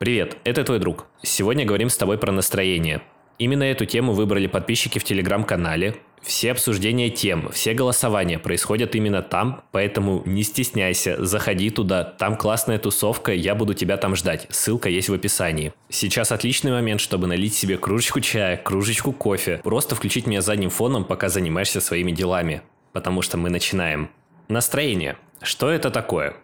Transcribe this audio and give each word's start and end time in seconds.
Привет, 0.00 0.38
это 0.44 0.64
твой 0.64 0.78
друг. 0.78 1.04
Сегодня 1.20 1.66
говорим 1.66 1.90
с 1.90 1.96
тобой 1.98 2.16
про 2.16 2.32
настроение. 2.32 3.02
Именно 3.38 3.64
эту 3.64 3.84
тему 3.84 4.14
выбрали 4.14 4.46
подписчики 4.46 4.98
в 4.98 5.04
телеграм-канале. 5.04 5.96
Все 6.22 6.52
обсуждения 6.52 7.10
тем, 7.10 7.50
все 7.52 7.74
голосования 7.74 8.38
происходят 8.38 8.94
именно 8.94 9.20
там, 9.20 9.62
поэтому 9.72 10.22
не 10.24 10.42
стесняйся, 10.42 11.22
заходи 11.22 11.68
туда, 11.68 12.02
там 12.02 12.38
классная 12.38 12.78
тусовка, 12.78 13.34
я 13.34 13.54
буду 13.54 13.74
тебя 13.74 13.98
там 13.98 14.16
ждать, 14.16 14.46
ссылка 14.48 14.88
есть 14.88 15.10
в 15.10 15.12
описании. 15.12 15.74
Сейчас 15.90 16.32
отличный 16.32 16.72
момент, 16.72 17.02
чтобы 17.02 17.26
налить 17.26 17.54
себе 17.54 17.76
кружечку 17.76 18.20
чая, 18.20 18.56
кружечку 18.56 19.12
кофе, 19.12 19.60
просто 19.62 19.96
включить 19.96 20.26
меня 20.26 20.40
задним 20.40 20.70
фоном, 20.70 21.04
пока 21.04 21.28
занимаешься 21.28 21.82
своими 21.82 22.12
делами, 22.12 22.62
потому 22.94 23.20
что 23.20 23.36
мы 23.36 23.50
начинаем. 23.50 24.08
Настроение. 24.48 25.18
Что 25.42 25.68
это 25.68 25.90
такое? 25.90 26.36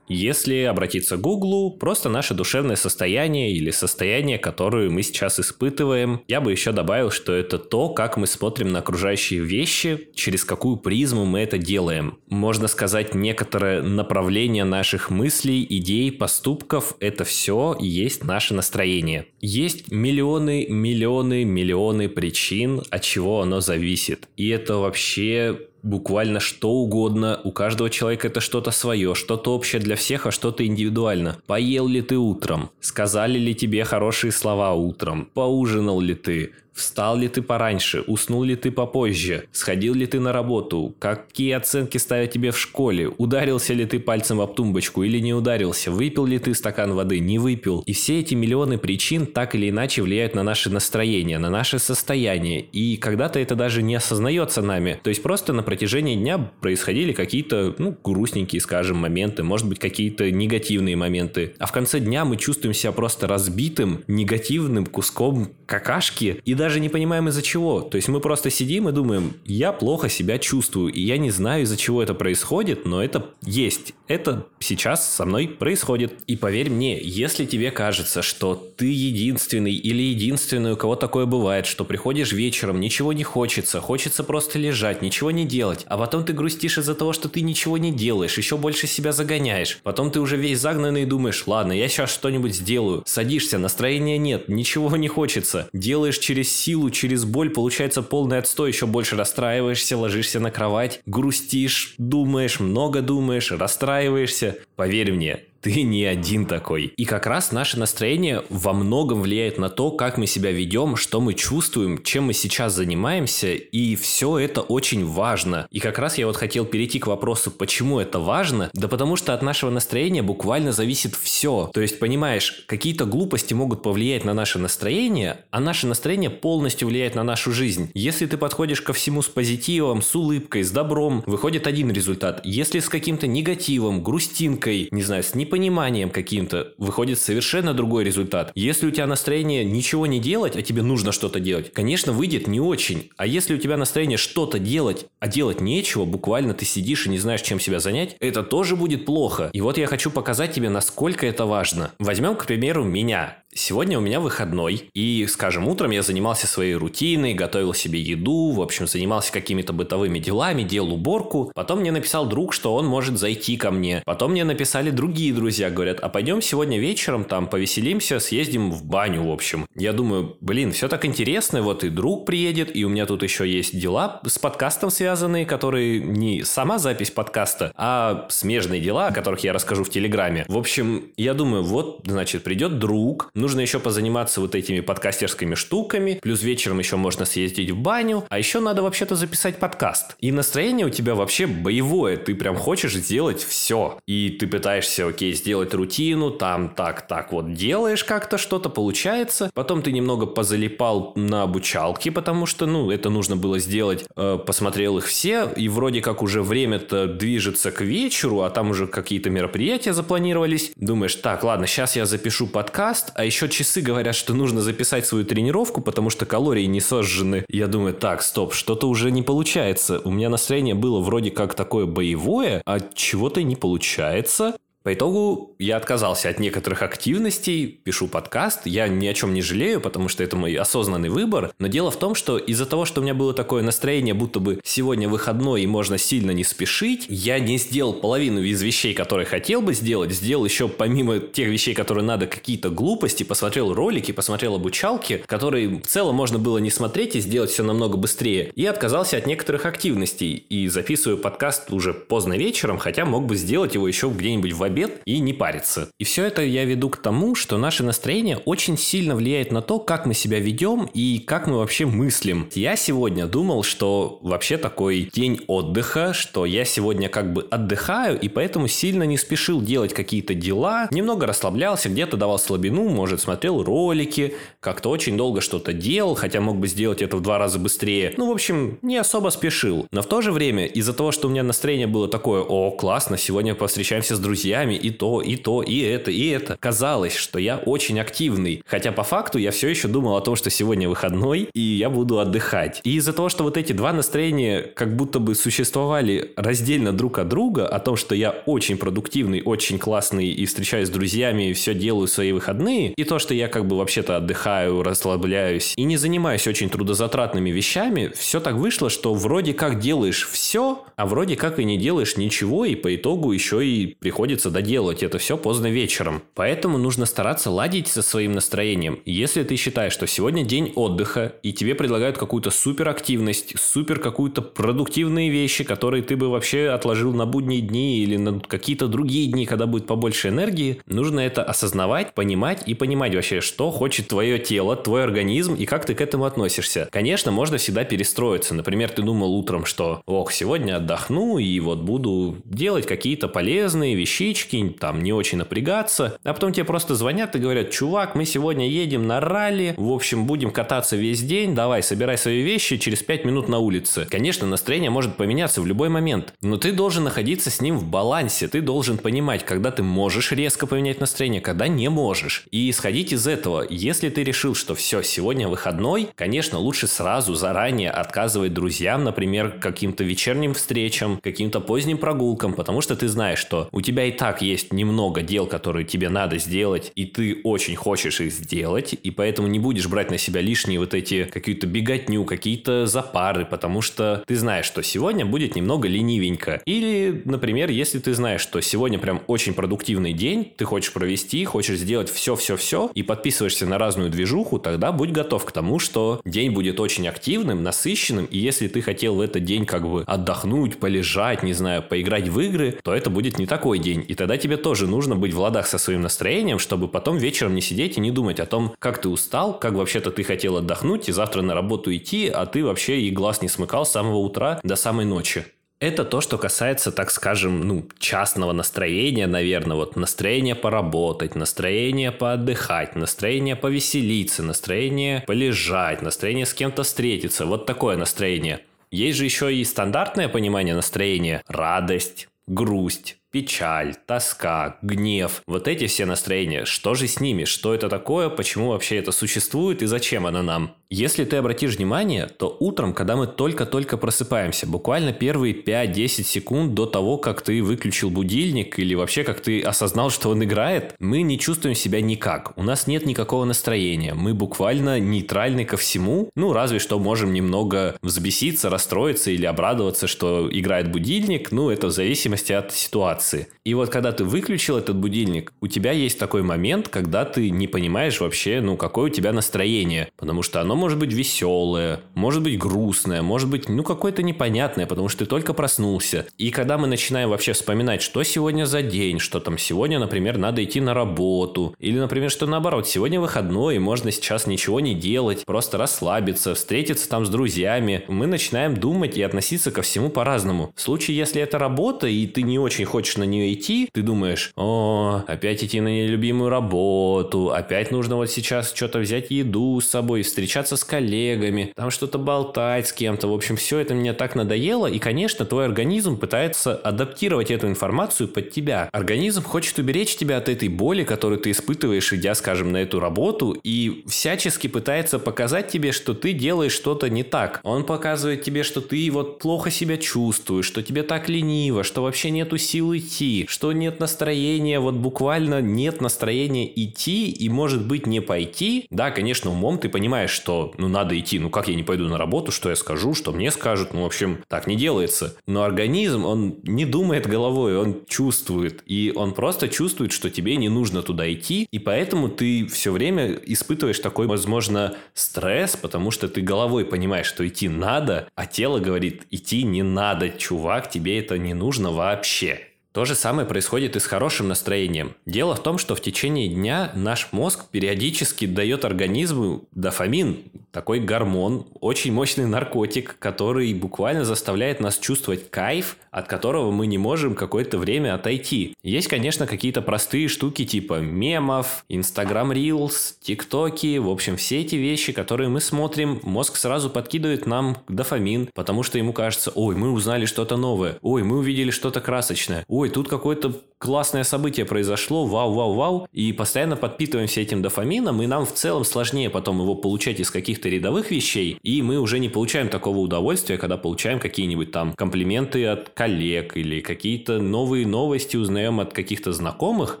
Если 0.12 0.64
обратиться 0.64 1.16
к 1.16 1.20
Гуглу, 1.20 1.70
просто 1.70 2.08
наше 2.08 2.34
душевное 2.34 2.74
состояние 2.74 3.52
или 3.52 3.70
состояние, 3.70 4.38
которое 4.38 4.90
мы 4.90 5.04
сейчас 5.04 5.38
испытываем. 5.38 6.22
Я 6.26 6.40
бы 6.40 6.50
еще 6.50 6.72
добавил, 6.72 7.12
что 7.12 7.32
это 7.32 7.58
то, 7.58 7.90
как 7.90 8.16
мы 8.16 8.26
смотрим 8.26 8.72
на 8.72 8.80
окружающие 8.80 9.38
вещи, 9.38 10.08
через 10.16 10.44
какую 10.44 10.78
призму 10.78 11.26
мы 11.26 11.38
это 11.38 11.58
делаем. 11.58 12.18
Можно 12.28 12.66
сказать, 12.66 13.14
некоторое 13.14 13.82
направление 13.82 14.64
наших 14.64 15.10
мыслей, 15.10 15.64
идей, 15.70 16.10
поступков– 16.10 16.96
это 16.98 17.22
все 17.22 17.76
и 17.80 17.86
есть 17.86 18.24
наше 18.24 18.52
настроение. 18.52 19.26
Есть 19.40 19.92
миллионы, 19.92 20.66
миллионы, 20.68 21.44
миллионы 21.44 22.08
причин, 22.08 22.82
от 22.90 23.02
чего 23.02 23.42
оно 23.42 23.60
зависит. 23.60 24.28
И 24.36 24.48
это 24.48 24.78
вообще 24.78 25.68
буквально 25.82 26.40
что 26.40 26.70
угодно. 26.70 27.40
У 27.44 27.52
каждого 27.52 27.90
человека 27.90 28.28
это 28.28 28.40
что-то 28.40 28.70
свое, 28.70 29.14
что-то 29.14 29.54
общее 29.54 29.80
для 29.80 29.96
всех, 29.96 30.26
а 30.26 30.30
что-то 30.30 30.66
индивидуально. 30.66 31.36
Поел 31.46 31.86
ли 31.86 32.02
ты 32.02 32.16
утром? 32.16 32.70
Сказали 32.80 33.38
ли 33.38 33.54
тебе 33.54 33.84
хорошие 33.84 34.32
слова 34.32 34.74
утром? 34.74 35.28
Поужинал 35.34 36.00
ли 36.00 36.14
ты? 36.14 36.52
Встал 36.72 37.16
ли 37.16 37.28
ты 37.28 37.42
пораньше? 37.42 38.02
Уснул 38.06 38.42
ли 38.44 38.56
ты 38.56 38.70
попозже? 38.70 39.44
Сходил 39.52 39.94
ли 39.94 40.06
ты 40.06 40.20
на 40.20 40.32
работу? 40.32 40.94
Какие 40.98 41.52
оценки 41.52 41.98
ставят 41.98 42.30
тебе 42.30 42.50
в 42.50 42.58
школе? 42.58 43.08
Ударился 43.08 43.74
ли 43.74 43.84
ты 43.84 43.98
пальцем 43.98 44.40
об 44.40 44.54
тумбочку 44.54 45.02
или 45.02 45.18
не 45.18 45.34
ударился? 45.34 45.90
Выпил 45.90 46.26
ли 46.26 46.38
ты 46.38 46.54
стакан 46.54 46.94
воды? 46.94 47.18
Не 47.18 47.38
выпил? 47.38 47.82
И 47.86 47.92
все 47.92 48.20
эти 48.20 48.34
миллионы 48.34 48.78
причин 48.78 49.26
так 49.26 49.54
или 49.54 49.70
иначе 49.70 50.02
влияют 50.02 50.34
на 50.34 50.42
наше 50.42 50.70
настроение, 50.70 51.38
на 51.38 51.50
наше 51.50 51.78
состояние. 51.78 52.60
И 52.60 52.96
когда-то 52.96 53.38
это 53.38 53.54
даже 53.54 53.82
не 53.82 53.94
осознается 53.94 54.62
нами. 54.62 55.00
То 55.02 55.10
есть 55.10 55.22
просто 55.22 55.52
на 55.52 55.62
протяжении 55.62 56.16
дня 56.16 56.38
происходили 56.60 57.12
какие-то, 57.12 57.74
ну, 57.78 57.96
грустненькие, 58.02 58.60
скажем, 58.60 58.98
моменты, 58.98 59.42
может 59.42 59.68
быть, 59.68 59.78
какие-то 59.78 60.30
негативные 60.30 60.96
моменты. 60.96 61.54
А 61.58 61.66
в 61.66 61.72
конце 61.72 62.00
дня 62.00 62.24
мы 62.24 62.36
чувствуем 62.36 62.74
себя 62.74 62.92
просто 62.92 63.26
разбитым, 63.26 64.02
негативным 64.06 64.86
куском 64.86 65.50
какашки 65.66 66.40
и 66.44 66.54
даже 66.60 66.78
не 66.78 66.90
понимаем 66.90 67.28
из-за 67.28 67.42
чего. 67.42 67.80
То 67.80 67.96
есть 67.96 68.08
мы 68.08 68.20
просто 68.20 68.50
сидим 68.50 68.88
и 68.88 68.92
думаем, 68.92 69.32
я 69.46 69.72
плохо 69.72 70.10
себя 70.10 70.38
чувствую, 70.38 70.92
и 70.92 71.00
я 71.00 71.16
не 71.16 71.30
знаю 71.30 71.62
из-за 71.62 71.76
чего 71.76 72.02
это 72.02 72.12
происходит, 72.12 72.84
но 72.84 73.02
это 73.02 73.30
есть. 73.42 73.94
Это 74.06 74.46
сейчас 74.58 75.08
со 75.08 75.24
мной 75.24 75.48
происходит. 75.48 76.12
И 76.26 76.36
поверь 76.36 76.68
мне, 76.68 77.00
если 77.00 77.46
тебе 77.46 77.70
кажется, 77.70 78.22
что 78.22 78.54
ты 78.76 78.86
единственный 78.86 79.72
или 79.72 80.02
единственный, 80.02 80.72
у 80.72 80.76
кого 80.76 80.96
такое 80.96 81.26
бывает, 81.26 81.64
что 81.64 81.84
приходишь 81.84 82.32
вечером, 82.32 82.80
ничего 82.80 83.12
не 83.12 83.22
хочется, 83.22 83.80
хочется 83.80 84.22
просто 84.22 84.58
лежать, 84.58 85.00
ничего 85.00 85.30
не 85.30 85.46
делать, 85.46 85.86
а 85.88 85.96
потом 85.96 86.24
ты 86.24 86.32
грустишь 86.32 86.76
из-за 86.76 86.94
того, 86.94 87.12
что 87.12 87.28
ты 87.28 87.40
ничего 87.40 87.78
не 87.78 87.92
делаешь, 87.92 88.36
еще 88.36 88.56
больше 88.56 88.86
себя 88.86 89.12
загоняешь. 89.12 89.78
Потом 89.82 90.10
ты 90.10 90.20
уже 90.20 90.36
весь 90.36 90.60
загнанный 90.60 91.02
и 91.02 91.06
думаешь, 91.06 91.44
ладно, 91.46 91.72
я 91.72 91.88
сейчас 91.88 92.12
что-нибудь 92.12 92.54
сделаю. 92.54 93.02
Садишься, 93.06 93.56
настроения 93.56 94.18
нет, 94.18 94.48
ничего 94.48 94.94
не 94.96 95.08
хочется. 95.08 95.68
Делаешь 95.72 96.18
через 96.18 96.49
силу, 96.50 96.90
через 96.90 97.24
боль, 97.24 97.50
получается 97.50 98.02
полный 98.02 98.38
отстой, 98.38 98.70
еще 98.70 98.86
больше 98.86 99.16
расстраиваешься, 99.16 99.96
ложишься 99.96 100.40
на 100.40 100.50
кровать, 100.50 101.00
грустишь, 101.06 101.94
думаешь, 101.98 102.60
много 102.60 103.02
думаешь, 103.02 103.52
расстраиваешься. 103.52 104.58
Поверь 104.80 105.12
мне, 105.12 105.40
ты 105.60 105.82
не 105.82 106.04
один 106.04 106.46
такой. 106.46 106.92
И 106.96 107.04
как 107.04 107.26
раз 107.26 107.52
наше 107.52 107.78
настроение 107.78 108.42
во 108.48 108.72
многом 108.72 109.20
влияет 109.20 109.58
на 109.58 109.68
то, 109.68 109.90
как 109.90 110.16
мы 110.16 110.26
себя 110.26 110.50
ведем, 110.52 110.96
что 110.96 111.20
мы 111.20 111.34
чувствуем, 111.34 112.02
чем 112.02 112.24
мы 112.24 112.32
сейчас 112.32 112.74
занимаемся, 112.74 113.52
и 113.52 113.94
все 113.96 114.38
это 114.38 114.62
очень 114.62 115.04
важно. 115.04 115.66
И 115.70 115.80
как 115.80 115.98
раз 115.98 116.16
я 116.18 116.26
вот 116.26 116.36
хотел 116.36 116.64
перейти 116.64 116.98
к 116.98 117.06
вопросу, 117.06 117.50
почему 117.50 118.00
это 118.00 118.18
важно? 118.18 118.70
Да 118.72 118.88
потому 118.88 119.16
что 119.16 119.34
от 119.34 119.42
нашего 119.42 119.70
настроения 119.70 120.22
буквально 120.22 120.72
зависит 120.72 121.14
все. 121.14 121.70
То 121.74 121.80
есть, 121.80 121.98
понимаешь, 121.98 122.64
какие-то 122.66 123.04
глупости 123.04 123.52
могут 123.52 123.82
повлиять 123.82 124.24
на 124.24 124.32
наше 124.32 124.58
настроение, 124.58 125.44
а 125.50 125.60
наше 125.60 125.86
настроение 125.86 126.30
полностью 126.30 126.88
влияет 126.88 127.14
на 127.14 127.22
нашу 127.22 127.52
жизнь. 127.52 127.90
Если 127.94 128.26
ты 128.26 128.38
подходишь 128.38 128.80
ко 128.80 128.92
всему 128.92 129.20
с 129.20 129.28
позитивом, 129.28 130.00
с 130.00 130.14
улыбкой, 130.14 130.62
с 130.62 130.70
добром, 130.70 131.22
выходит 131.26 131.66
один 131.66 131.90
результат. 131.90 132.40
Если 132.44 132.78
с 132.78 132.88
каким-то 132.88 133.26
негативом, 133.26 134.02
грустинкой, 134.02 134.69
не 134.90 135.02
знаю, 135.02 135.22
с 135.22 135.34
не 135.34 135.50
непониманием 135.50 136.10
каким-то 136.10 136.74
выходит 136.78 137.18
совершенно 137.18 137.74
другой 137.74 138.04
результат. 138.04 138.52
Если 138.54 138.86
у 138.86 138.90
тебя 138.92 139.08
настроение 139.08 139.64
ничего 139.64 140.06
не 140.06 140.20
делать, 140.20 140.54
а 140.54 140.62
тебе 140.62 140.82
нужно 140.82 141.10
что-то 141.10 141.40
делать, 141.40 141.72
конечно, 141.72 142.12
выйдет 142.12 142.46
не 142.46 142.60
очень. 142.60 143.10
А 143.16 143.26
если 143.26 143.54
у 143.54 143.58
тебя 143.58 143.76
настроение 143.76 144.16
что-то 144.16 144.60
делать, 144.60 145.06
а 145.18 145.26
делать 145.26 145.60
нечего, 145.60 146.04
буквально 146.04 146.54
ты 146.54 146.64
сидишь 146.64 147.06
и 147.06 147.10
не 147.10 147.18
знаешь, 147.18 147.42
чем 147.42 147.58
себя 147.58 147.80
занять, 147.80 148.16
это 148.20 148.44
тоже 148.44 148.76
будет 148.76 149.06
плохо. 149.06 149.50
И 149.52 149.60
вот 149.60 149.76
я 149.76 149.88
хочу 149.88 150.10
показать 150.10 150.52
тебе, 150.52 150.68
насколько 150.68 151.26
это 151.26 151.46
важно. 151.46 151.90
Возьмем, 151.98 152.36
к 152.36 152.46
примеру, 152.46 152.84
меня. 152.84 153.39
Сегодня 153.52 153.98
у 153.98 154.00
меня 154.00 154.20
выходной, 154.20 154.90
и, 154.94 155.26
скажем, 155.28 155.66
утром 155.66 155.90
я 155.90 156.02
занимался 156.02 156.46
своей 156.46 156.74
рутиной, 156.74 157.34
готовил 157.34 157.74
себе 157.74 158.00
еду, 158.00 158.52
в 158.52 158.62
общем, 158.62 158.86
занимался 158.86 159.32
какими-то 159.32 159.72
бытовыми 159.72 160.20
делами, 160.20 160.62
делал 160.62 160.92
уборку. 160.92 161.50
Потом 161.56 161.80
мне 161.80 161.90
написал 161.90 162.26
друг, 162.26 162.54
что 162.54 162.76
он 162.76 162.86
может 162.86 163.18
зайти 163.18 163.56
ко 163.56 163.72
мне. 163.72 164.04
Потом 164.06 164.30
мне 164.32 164.44
написали 164.44 164.90
другие 164.90 165.34
друзья, 165.34 165.68
говорят, 165.68 165.98
а 165.98 166.08
пойдем 166.08 166.40
сегодня 166.42 166.78
вечером 166.78 167.24
там 167.24 167.48
повеселимся, 167.48 168.20
съездим 168.20 168.70
в 168.70 168.84
баню, 168.84 169.24
в 169.24 169.32
общем. 169.32 169.66
Я 169.74 169.92
думаю, 169.92 170.36
блин, 170.40 170.70
все 170.70 170.86
так 170.86 171.04
интересно, 171.04 171.60
вот 171.62 171.82
и 171.82 171.88
друг 171.88 172.26
приедет, 172.26 172.76
и 172.76 172.84
у 172.84 172.88
меня 172.88 173.04
тут 173.04 173.24
еще 173.24 173.50
есть 173.50 173.76
дела 173.76 174.20
с 174.24 174.38
подкастом 174.38 174.90
связанные, 174.90 175.44
которые 175.44 175.98
не 175.98 176.44
сама 176.44 176.78
запись 176.78 177.10
подкаста, 177.10 177.72
а 177.74 178.28
смежные 178.30 178.80
дела, 178.80 179.08
о 179.08 179.12
которых 179.12 179.40
я 179.40 179.52
расскажу 179.52 179.82
в 179.82 179.90
Телеграме. 179.90 180.44
В 180.46 180.56
общем, 180.56 181.06
я 181.16 181.34
думаю, 181.34 181.64
вот, 181.64 182.02
значит, 182.06 182.44
придет 182.44 182.78
друг, 182.78 183.32
Нужно 183.40 183.60
еще 183.60 183.80
позаниматься 183.80 184.42
вот 184.42 184.54
этими 184.54 184.80
подкастерскими 184.80 185.54
штуками. 185.54 186.18
Плюс 186.20 186.42
вечером 186.42 186.78
еще 186.78 186.96
можно 186.96 187.24
съездить 187.24 187.70
в 187.70 187.76
баню. 187.78 188.26
А 188.28 188.36
еще 188.36 188.60
надо 188.60 188.82
вообще-то 188.82 189.16
записать 189.16 189.56
подкаст. 189.56 190.14
И 190.20 190.30
настроение 190.30 190.86
у 190.86 190.90
тебя 190.90 191.14
вообще 191.14 191.46
боевое. 191.46 192.18
Ты 192.18 192.34
прям 192.34 192.54
хочешь 192.54 192.92
сделать 192.92 193.42
все. 193.42 193.98
И 194.06 194.28
ты 194.28 194.46
пытаешься, 194.46 195.06
окей, 195.06 195.32
сделать 195.32 195.72
рутину. 195.72 196.30
Там 196.30 196.68
так, 196.68 197.08
так 197.08 197.32
вот 197.32 197.54
делаешь 197.54 198.04
как-то 198.04 198.36
что-то, 198.36 198.68
получается. 198.68 199.50
Потом 199.54 199.80
ты 199.80 199.90
немного 199.90 200.26
позалипал 200.26 201.14
на 201.16 201.44
обучалке, 201.44 202.12
потому 202.12 202.44
что, 202.44 202.66
ну, 202.66 202.90
это 202.90 203.08
нужно 203.08 203.36
было 203.36 203.58
сделать. 203.58 204.04
Э, 204.16 204.38
посмотрел 204.44 204.98
их 204.98 205.06
все. 205.06 205.50
И 205.56 205.70
вроде 205.70 206.02
как 206.02 206.22
уже 206.22 206.42
время-то 206.42 207.06
движется 207.06 207.70
к 207.70 207.80
вечеру, 207.80 208.42
а 208.42 208.50
там 208.50 208.68
уже 208.68 208.86
какие-то 208.86 209.30
мероприятия 209.30 209.94
запланировались. 209.94 210.72
Думаешь, 210.76 211.14
так, 211.14 211.42
ладно, 211.42 211.66
сейчас 211.66 211.96
я 211.96 212.04
запишу 212.04 212.46
подкаст, 212.46 213.12
а 213.14 213.29
еще 213.30 213.48
часы 213.48 213.80
говорят, 213.80 214.16
что 214.16 214.34
нужно 214.34 214.60
записать 214.60 215.06
свою 215.06 215.24
тренировку, 215.24 215.80
потому 215.80 216.10
что 216.10 216.26
калории 216.26 216.64
не 216.64 216.80
сожжены. 216.80 217.44
Я 217.48 217.68
думаю, 217.68 217.94
так, 217.94 218.22
стоп, 218.22 218.52
что-то 218.54 218.88
уже 218.88 219.12
не 219.12 219.22
получается. 219.22 220.00
У 220.00 220.10
меня 220.10 220.28
настроение 220.28 220.74
было 220.74 221.00
вроде 221.00 221.30
как 221.30 221.54
такое 221.54 221.86
боевое, 221.86 222.60
а 222.66 222.80
чего-то 222.80 223.42
не 223.42 223.54
получается. 223.54 224.56
По 224.82 224.94
итогу 224.94 225.56
я 225.58 225.76
отказался 225.76 226.30
от 226.30 226.38
некоторых 226.38 226.80
активностей, 226.80 227.66
пишу 227.66 228.08
подкаст, 228.08 228.60
я 228.64 228.88
ни 228.88 229.06
о 229.08 229.12
чем 229.12 229.34
не 229.34 229.42
жалею, 229.42 229.78
потому 229.78 230.08
что 230.08 230.24
это 230.24 230.36
мой 230.36 230.54
осознанный 230.54 231.10
выбор, 231.10 231.52
но 231.58 231.66
дело 231.66 231.90
в 231.90 231.98
том, 231.98 232.14
что 232.14 232.38
из-за 232.38 232.64
того, 232.64 232.86
что 232.86 233.02
у 233.02 233.04
меня 233.04 233.12
было 233.12 233.34
такое 233.34 233.62
настроение, 233.62 234.14
будто 234.14 234.40
бы 234.40 234.58
сегодня 234.64 235.06
выходной 235.06 235.64
и 235.64 235.66
можно 235.66 235.98
сильно 235.98 236.30
не 236.30 236.44
спешить, 236.44 237.04
я 237.10 237.38
не 237.38 237.58
сделал 237.58 237.92
половину 237.92 238.40
из 238.40 238.62
вещей, 238.62 238.94
которые 238.94 239.26
хотел 239.26 239.60
бы 239.60 239.74
сделать, 239.74 240.12
сделал 240.12 240.46
еще 240.46 240.66
помимо 240.66 241.18
тех 241.18 241.48
вещей, 241.48 241.74
которые 241.74 242.04
надо, 242.04 242.26
какие-то 242.26 242.70
глупости, 242.70 243.22
посмотрел 243.22 243.74
ролики, 243.74 244.12
посмотрел 244.12 244.54
обучалки, 244.54 245.22
которые 245.26 245.68
в 245.68 245.86
целом 245.88 246.14
можно 246.14 246.38
было 246.38 246.56
не 246.56 246.70
смотреть 246.70 247.16
и 247.16 247.20
сделать 247.20 247.50
все 247.50 247.64
намного 247.64 247.98
быстрее, 247.98 248.50
и 248.56 248.64
отказался 248.64 249.18
от 249.18 249.26
некоторых 249.26 249.66
активностей, 249.66 250.36
и 250.36 250.68
записываю 250.68 251.18
подкаст 251.18 251.70
уже 251.70 251.92
поздно 251.92 252.32
вечером, 252.38 252.78
хотя 252.78 253.04
мог 253.04 253.26
бы 253.26 253.36
сделать 253.36 253.74
его 253.74 253.86
еще 253.86 254.08
где-нибудь 254.08 254.52
в 254.52 254.69
обед 254.70 255.02
и 255.04 255.18
не 255.18 255.32
париться. 255.32 255.90
И 255.98 256.04
все 256.04 256.24
это 256.24 256.42
я 256.42 256.64
веду 256.64 256.88
к 256.88 256.96
тому, 256.96 257.34
что 257.34 257.58
наше 257.58 257.82
настроение 257.82 258.38
очень 258.38 258.78
сильно 258.78 259.14
влияет 259.14 259.52
на 259.52 259.62
то, 259.62 259.78
как 259.78 260.06
мы 260.06 260.14
себя 260.14 260.38
ведем 260.38 260.88
и 260.94 261.18
как 261.18 261.46
мы 261.46 261.58
вообще 261.58 261.86
мыслим. 261.86 262.48
Я 262.54 262.76
сегодня 262.76 263.26
думал, 263.26 263.62
что 263.62 264.18
вообще 264.22 264.56
такой 264.56 265.10
день 265.12 265.40
отдыха, 265.46 266.12
что 266.14 266.46
я 266.46 266.64
сегодня 266.64 267.08
как 267.08 267.32
бы 267.32 267.46
отдыхаю, 267.50 268.18
и 268.18 268.28
поэтому 268.28 268.68
сильно 268.68 269.02
не 269.02 269.18
спешил 269.18 269.60
делать 269.60 269.92
какие-то 269.92 270.34
дела, 270.34 270.88
немного 270.90 271.26
расслаблялся, 271.26 271.88
где-то 271.88 272.16
давал 272.16 272.38
слабину, 272.38 272.88
может, 272.88 273.20
смотрел 273.20 273.62
ролики, 273.62 274.34
как-то 274.60 274.90
очень 274.90 275.16
долго 275.16 275.40
что-то 275.40 275.72
делал, 275.72 276.14
хотя 276.14 276.40
мог 276.40 276.58
бы 276.58 276.68
сделать 276.68 277.02
это 277.02 277.16
в 277.16 277.22
два 277.22 277.38
раза 277.38 277.58
быстрее. 277.58 278.14
Ну, 278.16 278.28
в 278.28 278.32
общем, 278.32 278.78
не 278.82 278.96
особо 278.96 279.30
спешил. 279.30 279.86
Но 279.90 280.02
в 280.02 280.06
то 280.06 280.20
же 280.20 280.32
время, 280.32 280.66
из-за 280.66 280.92
того, 280.92 281.12
что 281.12 281.28
у 281.28 281.30
меня 281.30 281.42
настроение 281.42 281.86
было 281.86 282.08
такое, 282.08 282.42
о, 282.42 282.70
классно, 282.70 283.18
сегодня 283.18 283.54
повстречаемся 283.54 284.16
с 284.16 284.18
друзьями, 284.18 284.59
и 284.68 284.90
то, 284.90 285.20
и 285.20 285.36
то, 285.36 285.62
и 285.62 285.80
это, 285.80 286.10
и 286.10 286.28
это, 286.28 286.56
казалось, 286.60 287.14
что 287.14 287.38
я 287.38 287.56
очень 287.58 287.98
активный. 288.00 288.62
Хотя 288.66 288.92
по 288.92 289.02
факту 289.02 289.38
я 289.38 289.50
все 289.50 289.68
еще 289.68 289.88
думал 289.88 290.16
о 290.16 290.20
том, 290.20 290.36
что 290.36 290.50
сегодня 290.50 290.88
выходной, 290.88 291.48
и 291.54 291.60
я 291.60 291.90
буду 291.90 292.18
отдыхать. 292.18 292.80
И 292.84 292.96
из-за 292.96 293.12
того, 293.12 293.28
что 293.28 293.44
вот 293.44 293.56
эти 293.56 293.72
два 293.72 293.92
настроения 293.92 294.62
как 294.62 294.96
будто 294.96 295.18
бы 295.18 295.34
существовали 295.34 296.32
раздельно 296.36 296.92
друг 296.92 297.18
от 297.18 297.28
друга, 297.28 297.66
о 297.66 297.78
том, 297.78 297.96
что 297.96 298.14
я 298.14 298.30
очень 298.46 298.76
продуктивный, 298.76 299.42
очень 299.42 299.78
классный 299.78 300.28
и 300.28 300.46
встречаюсь 300.46 300.88
с 300.88 300.90
друзьями, 300.90 301.50
и 301.50 301.52
все 301.52 301.74
делаю 301.74 302.08
свои 302.08 302.32
выходные, 302.32 302.92
и 302.92 303.04
то, 303.04 303.18
что 303.18 303.34
я 303.34 303.48
как 303.48 303.66
бы 303.66 303.76
вообще-то 303.76 304.16
отдыхаю, 304.16 304.82
расслабляюсь 304.82 305.74
и 305.76 305.84
не 305.84 305.96
занимаюсь 305.96 306.46
очень 306.46 306.68
трудозатратными 306.68 307.50
вещами, 307.50 308.12
все 308.14 308.40
так 308.40 308.56
вышло, 308.56 308.90
что 308.90 309.14
вроде 309.14 309.54
как 309.54 309.78
делаешь 309.78 310.28
все, 310.30 310.84
а 310.96 311.06
вроде 311.06 311.36
как 311.36 311.58
и 311.58 311.64
не 311.64 311.78
делаешь 311.78 312.16
ничего, 312.16 312.64
и 312.64 312.74
по 312.74 312.94
итогу 312.94 313.32
еще 313.32 313.64
и 313.64 313.96
приходится 313.98 314.49
доделать 314.50 315.02
это 315.02 315.18
все 315.18 315.36
поздно 315.36 315.68
вечером. 315.68 316.22
Поэтому 316.34 316.78
нужно 316.78 317.06
стараться 317.06 317.50
ладить 317.50 317.88
со 317.88 318.02
своим 318.02 318.32
настроением. 318.32 319.00
Если 319.04 319.42
ты 319.42 319.56
считаешь, 319.56 319.92
что 319.92 320.06
сегодня 320.06 320.44
день 320.44 320.72
отдыха, 320.74 321.34
и 321.42 321.52
тебе 321.52 321.74
предлагают 321.74 322.18
какую-то 322.18 322.50
суперактивность, 322.50 323.58
супер 323.58 323.98
какую-то 323.98 324.42
продуктивные 324.42 325.30
вещи, 325.30 325.64
которые 325.64 326.02
ты 326.02 326.16
бы 326.16 326.28
вообще 326.28 326.68
отложил 326.68 327.12
на 327.12 327.26
будние 327.26 327.60
дни 327.60 327.98
или 327.98 328.16
на 328.16 328.40
какие-то 328.40 328.88
другие 328.88 329.30
дни, 329.30 329.46
когда 329.46 329.66
будет 329.66 329.86
побольше 329.86 330.28
энергии, 330.28 330.80
нужно 330.86 331.20
это 331.20 331.42
осознавать, 331.42 332.14
понимать 332.14 332.62
и 332.66 332.74
понимать 332.74 333.14
вообще, 333.14 333.40
что 333.40 333.70
хочет 333.70 334.08
твое 334.08 334.38
тело, 334.38 334.76
твой 334.76 335.04
организм 335.04 335.54
и 335.54 335.66
как 335.66 335.86
ты 335.86 335.94
к 335.94 336.00
этому 336.00 336.24
относишься. 336.24 336.88
Конечно, 336.90 337.30
можно 337.30 337.58
всегда 337.58 337.84
перестроиться. 337.84 338.54
Например, 338.54 338.90
ты 338.90 339.02
думал 339.02 339.34
утром, 339.34 339.64
что 339.64 340.02
ох, 340.06 340.32
сегодня 340.32 340.76
отдохну 340.76 341.38
и 341.38 341.60
вот 341.60 341.78
буду 341.80 342.36
делать 342.44 342.86
какие-то 342.86 343.28
полезные 343.28 343.94
вещички, 344.40 344.76
там 344.78 345.02
не 345.02 345.12
очень 345.12 345.38
напрягаться, 345.38 346.18
а 346.24 346.32
потом 346.32 346.52
тебе 346.52 346.64
просто 346.64 346.94
звонят 346.94 347.34
и 347.36 347.38
говорят, 347.38 347.70
чувак, 347.70 348.14
мы 348.14 348.24
сегодня 348.24 348.68
едем 348.68 349.06
на 349.06 349.20
ралли, 349.20 349.74
в 349.76 349.90
общем, 349.90 350.26
будем 350.26 350.50
кататься 350.50 350.96
весь 350.96 351.22
день, 351.22 351.54
давай, 351.54 351.82
собирай 351.82 352.18
свои 352.18 352.42
вещи, 352.42 352.76
через 352.76 353.02
5 353.02 353.24
минут 353.24 353.48
на 353.48 353.58
улице. 353.58 354.06
Конечно, 354.10 354.46
настроение 354.46 354.90
может 354.90 355.16
поменяться 355.16 355.60
в 355.60 355.66
любой 355.66 355.88
момент, 355.88 356.34
но 356.42 356.56
ты 356.56 356.72
должен 356.72 357.04
находиться 357.04 357.50
с 357.50 357.60
ним 357.60 357.78
в 357.78 357.84
балансе, 357.84 358.48
ты 358.48 358.60
должен 358.60 358.98
понимать, 358.98 359.44
когда 359.44 359.70
ты 359.70 359.82
можешь 359.82 360.32
резко 360.32 360.66
поменять 360.66 361.00
настроение, 361.00 361.40
когда 361.40 361.68
не 361.68 361.88
можешь. 361.88 362.44
И 362.50 362.70
исходить 362.70 363.12
из 363.12 363.26
этого, 363.26 363.66
если 363.68 364.08
ты 364.08 364.24
решил, 364.24 364.54
что 364.54 364.74
все, 364.74 365.02
сегодня 365.02 365.48
выходной, 365.48 366.08
конечно, 366.14 366.58
лучше 366.58 366.86
сразу, 366.86 367.34
заранее 367.34 367.90
отказывать 367.90 368.52
друзьям, 368.52 369.04
например, 369.04 369.58
каким-то 369.60 370.04
вечерним 370.04 370.54
встречам, 370.54 371.18
каким-то 371.22 371.60
поздним 371.60 371.98
прогулкам, 371.98 372.54
потому 372.54 372.80
что 372.80 372.96
ты 372.96 373.08
знаешь, 373.08 373.38
что 373.38 373.68
у 373.72 373.80
тебя 373.80 374.04
и 374.04 374.12
так 374.12 374.29
есть 374.38 374.72
немного 374.72 375.22
дел, 375.22 375.46
которые 375.46 375.84
тебе 375.84 376.08
надо 376.08 376.38
сделать, 376.38 376.92
и 376.94 377.04
ты 377.04 377.40
очень 377.44 377.76
хочешь 377.76 378.20
их 378.20 378.32
сделать, 378.32 378.94
и 379.02 379.10
поэтому 379.10 379.48
не 379.48 379.58
будешь 379.58 379.88
брать 379.88 380.10
на 380.10 380.18
себя 380.18 380.40
лишние 380.40 380.78
вот 380.78 380.94
эти 380.94 381.24
какие-то 381.24 381.66
беготню, 381.66 382.24
какие-то 382.24 382.86
запары, 382.86 383.44
потому 383.44 383.82
что 383.82 384.22
ты 384.26 384.36
знаешь, 384.36 384.66
что 384.66 384.82
сегодня 384.82 385.26
будет 385.26 385.56
немного 385.56 385.88
ленивенько. 385.88 386.62
Или, 386.64 387.22
например, 387.24 387.70
если 387.70 387.98
ты 387.98 388.14
знаешь, 388.14 388.40
что 388.40 388.60
сегодня 388.60 388.98
прям 388.98 389.22
очень 389.26 389.54
продуктивный 389.54 390.12
день, 390.12 390.52
ты 390.56 390.64
хочешь 390.64 390.92
провести, 390.92 391.44
хочешь 391.44 391.78
сделать 391.78 392.10
все-все-все, 392.10 392.90
и 392.94 393.02
подписываешься 393.02 393.66
на 393.66 393.78
разную 393.78 394.10
движуху, 394.10 394.58
тогда 394.58 394.92
будь 394.92 395.10
готов 395.10 395.44
к 395.44 395.52
тому, 395.52 395.78
что 395.78 396.20
день 396.24 396.52
будет 396.52 396.80
очень 396.80 397.08
активным, 397.08 397.62
насыщенным, 397.62 398.26
и 398.26 398.38
если 398.38 398.68
ты 398.68 398.80
хотел 398.82 399.16
в 399.16 399.20
этот 399.20 399.44
день 399.44 399.66
как 399.66 399.88
бы 399.88 400.04
отдохнуть, 400.06 400.78
полежать, 400.78 401.42
не 401.42 401.52
знаю, 401.52 401.82
поиграть 401.82 402.28
в 402.28 402.40
игры, 402.40 402.78
то 402.82 402.94
это 402.94 403.10
будет 403.10 403.38
не 403.38 403.46
такой 403.46 403.78
день. 403.78 404.04
И 404.06 404.14
тогда 404.20 404.36
тебе 404.36 404.58
тоже 404.58 404.86
нужно 404.86 405.16
быть 405.16 405.32
в 405.32 405.40
ладах 405.40 405.66
со 405.66 405.78
своим 405.78 406.02
настроением, 406.02 406.58
чтобы 406.58 406.88
потом 406.88 407.16
вечером 407.16 407.54
не 407.54 407.62
сидеть 407.62 407.96
и 407.96 408.02
не 408.02 408.10
думать 408.10 408.38
о 408.38 408.44
том, 408.44 408.74
как 408.78 409.00
ты 409.00 409.08
устал, 409.08 409.58
как 409.58 409.72
вообще-то 409.72 410.10
ты 410.10 410.24
хотел 410.24 410.58
отдохнуть 410.58 411.08
и 411.08 411.12
завтра 411.12 411.40
на 411.40 411.54
работу 411.54 411.96
идти, 411.96 412.28
а 412.28 412.44
ты 412.44 412.62
вообще 412.62 413.00
и 413.00 413.10
глаз 413.10 413.40
не 413.40 413.48
смыкал 413.48 413.86
с 413.86 413.92
самого 413.92 414.18
утра 414.18 414.60
до 414.62 414.76
самой 414.76 415.06
ночи. 415.06 415.46
Это 415.78 416.04
то, 416.04 416.20
что 416.20 416.36
касается, 416.36 416.92
так 416.92 417.10
скажем, 417.10 417.62
ну, 417.62 417.88
частного 417.98 418.52
настроения, 418.52 419.26
наверное, 419.26 419.78
вот 419.78 419.96
настроение 419.96 420.54
поработать, 420.54 421.34
настроение 421.34 422.12
поотдыхать, 422.12 422.96
настроение 422.96 423.56
повеселиться, 423.56 424.42
настроение 424.42 425.24
полежать, 425.26 426.02
настроение 426.02 426.44
с 426.44 426.52
кем-то 426.52 426.82
встретиться, 426.82 427.46
вот 427.46 427.64
такое 427.64 427.96
настроение. 427.96 428.60
Есть 428.90 429.16
же 429.16 429.24
еще 429.24 429.54
и 429.54 429.64
стандартное 429.64 430.28
понимание 430.28 430.74
настроения– 430.74 431.42
радость, 431.48 432.28
грусть, 432.46 433.16
печаль, 433.30 433.94
тоска, 434.06 434.78
гнев, 434.82 435.42
вот 435.46 435.68
эти 435.68 435.86
все 435.86 436.04
настроения, 436.04 436.64
что 436.64 436.94
же 436.94 437.06
с 437.06 437.20
ними, 437.20 437.44
что 437.44 437.74
это 437.74 437.88
такое, 437.88 438.28
почему 438.28 438.68
вообще 438.70 438.96
это 438.96 439.12
существует 439.12 439.82
и 439.82 439.86
зачем 439.86 440.26
оно 440.26 440.42
нам? 440.42 440.74
Если 440.92 441.24
ты 441.24 441.36
обратишь 441.36 441.76
внимание, 441.76 442.26
то 442.26 442.56
утром, 442.58 442.94
когда 442.94 443.14
мы 443.14 443.28
только-только 443.28 443.96
просыпаемся, 443.96 444.66
буквально 444.66 445.12
первые 445.12 445.54
5-10 445.54 446.24
секунд 446.24 446.74
до 446.74 446.84
того, 446.84 447.16
как 447.16 447.42
ты 447.42 447.62
выключил 447.62 448.10
будильник 448.10 448.76
или 448.76 448.96
вообще 448.96 449.22
как 449.22 449.40
ты 449.40 449.60
осознал, 449.60 450.10
что 450.10 450.30
он 450.30 450.42
играет, 450.42 450.96
мы 450.98 451.22
не 451.22 451.38
чувствуем 451.38 451.76
себя 451.76 452.00
никак. 452.00 452.58
У 452.58 452.64
нас 452.64 452.88
нет 452.88 453.06
никакого 453.06 453.44
настроения. 453.44 454.14
Мы 454.14 454.34
буквально 454.34 454.98
нейтральны 454.98 455.64
ко 455.64 455.76
всему. 455.76 456.28
Ну, 456.34 456.52
разве 456.52 456.80
что 456.80 456.98
можем 456.98 457.32
немного 457.32 457.96
взбеситься, 458.02 458.68
расстроиться 458.68 459.30
или 459.30 459.46
обрадоваться, 459.46 460.08
что 460.08 460.48
играет 460.50 460.90
будильник. 460.90 461.52
Ну, 461.52 461.70
это 461.70 461.86
в 461.86 461.92
зависимости 461.92 462.52
от 462.52 462.72
ситуации. 463.20 463.48
И 463.70 463.74
вот 463.74 463.88
когда 463.88 464.10
ты 464.10 464.24
выключил 464.24 464.78
этот 464.78 464.96
будильник, 464.96 465.52
у 465.60 465.68
тебя 465.68 465.92
есть 465.92 466.18
такой 466.18 466.42
момент, 466.42 466.88
когда 466.88 467.24
ты 467.24 467.50
не 467.50 467.68
понимаешь 467.68 468.20
вообще, 468.20 468.60
ну, 468.60 468.76
какое 468.76 469.12
у 469.12 469.14
тебя 469.14 469.32
настроение. 469.32 470.08
Потому 470.16 470.42
что 470.42 470.60
оно 470.60 470.74
может 470.74 470.98
быть 470.98 471.12
веселое, 471.12 472.00
может 472.16 472.42
быть 472.42 472.58
грустное, 472.58 473.22
может 473.22 473.48
быть, 473.48 473.68
ну, 473.68 473.84
какое-то 473.84 474.24
непонятное, 474.24 474.86
потому 474.86 475.08
что 475.08 475.20
ты 475.20 475.26
только 475.26 475.54
проснулся. 475.54 476.26
И 476.36 476.50
когда 476.50 476.78
мы 476.78 476.88
начинаем 476.88 477.30
вообще 477.30 477.52
вспоминать, 477.52 478.02
что 478.02 478.24
сегодня 478.24 478.64
за 478.64 478.82
день, 478.82 479.20
что 479.20 479.38
там 479.38 479.56
сегодня, 479.56 480.00
например, 480.00 480.36
надо 480.36 480.64
идти 480.64 480.80
на 480.80 480.92
работу, 480.92 481.76
или, 481.78 481.96
например, 481.96 482.32
что 482.32 482.46
наоборот, 482.46 482.88
сегодня 482.88 483.20
выходной, 483.20 483.76
и 483.76 483.78
можно 483.78 484.10
сейчас 484.10 484.48
ничего 484.48 484.80
не 484.80 484.96
делать, 484.96 485.44
просто 485.44 485.78
расслабиться, 485.78 486.56
встретиться 486.56 487.08
там 487.08 487.24
с 487.24 487.28
друзьями, 487.28 488.02
мы 488.08 488.26
начинаем 488.26 488.76
думать 488.76 489.16
и 489.16 489.22
относиться 489.22 489.70
ко 489.70 489.82
всему 489.82 490.08
по-разному. 490.08 490.72
В 490.74 490.80
случае, 490.80 491.16
если 491.16 491.40
это 491.40 491.56
работа, 491.56 492.08
и 492.08 492.26
ты 492.26 492.42
не 492.42 492.58
очень 492.58 492.84
хочешь 492.84 493.16
на 493.16 493.22
нее 493.22 493.54
идти, 493.54 493.59
ты 493.92 494.02
думаешь, 494.02 494.52
о, 494.56 495.22
опять 495.26 495.62
идти 495.64 495.80
на 495.80 495.88
нелюбимую 495.88 496.50
работу, 496.50 497.50
опять 497.52 497.90
нужно 497.90 498.16
вот 498.16 498.30
сейчас 498.30 498.72
что-то 498.74 498.98
взять 498.98 499.30
еду 499.30 499.80
с 499.80 499.88
собой, 499.88 500.22
встречаться 500.22 500.76
с 500.76 500.84
коллегами, 500.84 501.72
там 501.76 501.90
что-то 501.90 502.18
болтать 502.18 502.88
с 502.88 502.92
кем-то. 502.92 503.28
В 503.28 503.34
общем, 503.34 503.56
все 503.56 503.78
это 503.78 503.94
мне 503.94 504.12
так 504.12 504.34
надоело. 504.34 504.86
И, 504.86 504.98
конечно, 504.98 505.44
твой 505.44 505.64
организм 505.64 506.16
пытается 506.16 506.74
адаптировать 506.74 507.50
эту 507.50 507.66
информацию 507.68 508.28
под 508.28 508.50
тебя. 508.50 508.88
Организм 508.92 509.42
хочет 509.42 509.78
уберечь 509.78 510.16
тебя 510.16 510.38
от 510.38 510.48
этой 510.48 510.68
боли, 510.68 511.04
которую 511.04 511.40
ты 511.40 511.50
испытываешь, 511.50 512.12
идя, 512.12 512.34
скажем, 512.34 512.72
на 512.72 512.78
эту 512.78 513.00
работу, 513.00 513.56
и 513.62 514.04
всячески 514.06 514.66
пытается 514.66 515.18
показать 515.18 515.68
тебе, 515.68 515.92
что 515.92 516.14
ты 516.14 516.32
делаешь 516.32 516.72
что-то 516.72 517.08
не 517.08 517.22
так. 517.22 517.60
Он 517.62 517.84
показывает 517.84 518.42
тебе, 518.42 518.62
что 518.62 518.80
ты 518.80 519.10
вот 519.10 519.38
плохо 519.38 519.70
себя 519.70 519.96
чувствуешь, 519.96 520.66
что 520.66 520.82
тебе 520.82 521.02
так 521.02 521.28
лениво, 521.28 521.84
что 521.84 522.02
вообще 522.02 522.30
нету 522.30 522.58
сил 522.58 522.94
идти, 522.96 523.39
что 523.48 523.72
нет 523.72 524.00
настроения, 524.00 524.80
вот 524.80 524.94
буквально 524.94 525.60
нет 525.60 526.00
настроения 526.00 526.70
идти 526.74 527.30
и, 527.30 527.48
может 527.48 527.86
быть, 527.86 528.06
не 528.06 528.20
пойти. 528.20 528.86
Да, 528.90 529.10
конечно, 529.10 529.50
умом 529.50 529.78
ты 529.78 529.88
понимаешь, 529.88 530.30
что 530.30 530.72
ну, 530.78 530.88
надо 530.88 531.18
идти, 531.18 531.38
ну, 531.38 531.50
как 531.50 531.68
я 531.68 531.74
не 531.74 531.82
пойду 531.82 532.08
на 532.08 532.18
работу, 532.18 532.52
что 532.52 532.70
я 532.70 532.76
скажу, 532.76 533.14
что 533.14 533.32
мне 533.32 533.50
скажут, 533.50 533.94
ну, 533.94 534.02
в 534.02 534.06
общем, 534.06 534.42
так 534.48 534.66
не 534.66 534.76
делается. 534.76 535.36
Но 535.46 535.62
организм, 535.62 536.24
он 536.24 536.56
не 536.62 536.84
думает 536.84 537.26
головой, 537.26 537.76
он 537.76 538.04
чувствует, 538.06 538.82
и 538.86 539.12
он 539.14 539.32
просто 539.32 539.68
чувствует, 539.68 540.12
что 540.12 540.30
тебе 540.30 540.56
не 540.56 540.68
нужно 540.68 541.02
туда 541.02 541.32
идти, 541.32 541.68
и 541.70 541.78
поэтому 541.78 542.28
ты 542.28 542.66
все 542.66 542.92
время 542.92 543.34
испытываешь 543.44 543.98
такой, 543.98 544.26
возможно, 544.26 544.96
стресс, 545.14 545.76
потому 545.76 546.10
что 546.10 546.28
ты 546.28 546.40
головой 546.40 546.84
понимаешь, 546.84 547.26
что 547.26 547.46
идти 547.46 547.68
надо, 547.68 548.28
а 548.34 548.46
тело 548.46 548.78
говорит, 548.78 549.22
идти 549.30 549.62
не 549.62 549.82
надо, 549.82 550.28
чувак, 550.30 550.90
тебе 550.90 551.18
это 551.18 551.38
не 551.38 551.54
нужно 551.54 551.90
вообще. 551.90 552.69
То 552.92 553.04
же 553.04 553.14
самое 553.14 553.46
происходит 553.46 553.94
и 553.94 554.00
с 554.00 554.06
хорошим 554.06 554.48
настроением. 554.48 555.14
Дело 555.24 555.54
в 555.54 555.62
том, 555.62 555.78
что 555.78 555.94
в 555.94 556.00
течение 556.00 556.48
дня 556.48 556.90
наш 556.96 557.28
мозг 557.30 557.66
периодически 557.70 558.46
дает 558.46 558.84
организму 558.84 559.68
дофамин, 559.70 560.38
такой 560.72 560.98
гормон, 561.00 561.66
очень 561.80 562.12
мощный 562.12 562.46
наркотик, 562.46 563.16
который 563.18 563.72
буквально 563.74 564.24
заставляет 564.24 564.80
нас 564.80 564.98
чувствовать 564.98 565.50
кайф, 565.50 565.96
от 566.10 566.26
которого 566.26 566.70
мы 566.70 566.86
не 566.86 566.98
можем 566.98 567.34
какое-то 567.34 567.78
время 567.78 568.14
отойти. 568.14 568.76
Есть, 568.82 569.08
конечно, 569.08 569.46
какие-то 569.46 569.82
простые 569.82 570.28
штуки 570.28 570.64
типа 570.64 571.00
мемов, 571.00 571.84
Instagram 571.88 572.52
Reels, 572.52 573.14
ТикТоки, 573.20 573.98
в 573.98 574.08
общем, 574.08 574.36
все 574.36 574.60
эти 574.60 574.76
вещи, 574.76 575.12
которые 575.12 575.48
мы 575.48 575.60
смотрим, 575.60 576.20
мозг 576.22 576.56
сразу 576.56 576.90
подкидывает 576.90 577.46
нам 577.46 577.78
дофамин, 577.88 578.48
потому 578.54 578.82
что 578.82 578.98
ему 578.98 579.12
кажется, 579.12 579.52
ой, 579.54 579.76
мы 579.76 579.92
узнали 579.92 580.24
что-то 580.24 580.56
новое, 580.56 580.98
ой, 581.02 581.22
мы 581.22 581.38
увидели 581.38 581.70
что-то 581.70 582.00
красочное, 582.00 582.64
ой, 582.68 582.79
тут 582.88 583.08
какое-то 583.08 583.52
классное 583.80 584.24
событие 584.24 584.66
произошло, 584.66 585.24
вау, 585.24 585.54
вау, 585.54 585.74
вау, 585.74 586.08
и 586.12 586.32
постоянно 586.32 586.76
подпитываемся 586.76 587.40
этим 587.40 587.62
дофамином, 587.62 588.20
и 588.22 588.26
нам 588.26 588.44
в 588.44 588.52
целом 588.52 588.84
сложнее 588.84 589.30
потом 589.30 589.60
его 589.60 589.74
получать 589.74 590.20
из 590.20 590.30
каких-то 590.30 590.68
рядовых 590.68 591.10
вещей, 591.10 591.58
и 591.62 591.80
мы 591.80 591.98
уже 591.98 592.18
не 592.18 592.28
получаем 592.28 592.68
такого 592.68 592.98
удовольствия, 592.98 593.56
когда 593.56 593.78
получаем 593.78 594.18
какие-нибудь 594.18 594.70
там 594.70 594.92
комплименты 594.92 595.66
от 595.66 595.88
коллег 595.88 596.56
или 596.58 596.80
какие-то 596.80 597.40
новые 597.40 597.86
новости 597.86 598.36
узнаем 598.36 598.80
от 598.80 598.92
каких-то 598.92 599.32
знакомых, 599.32 600.00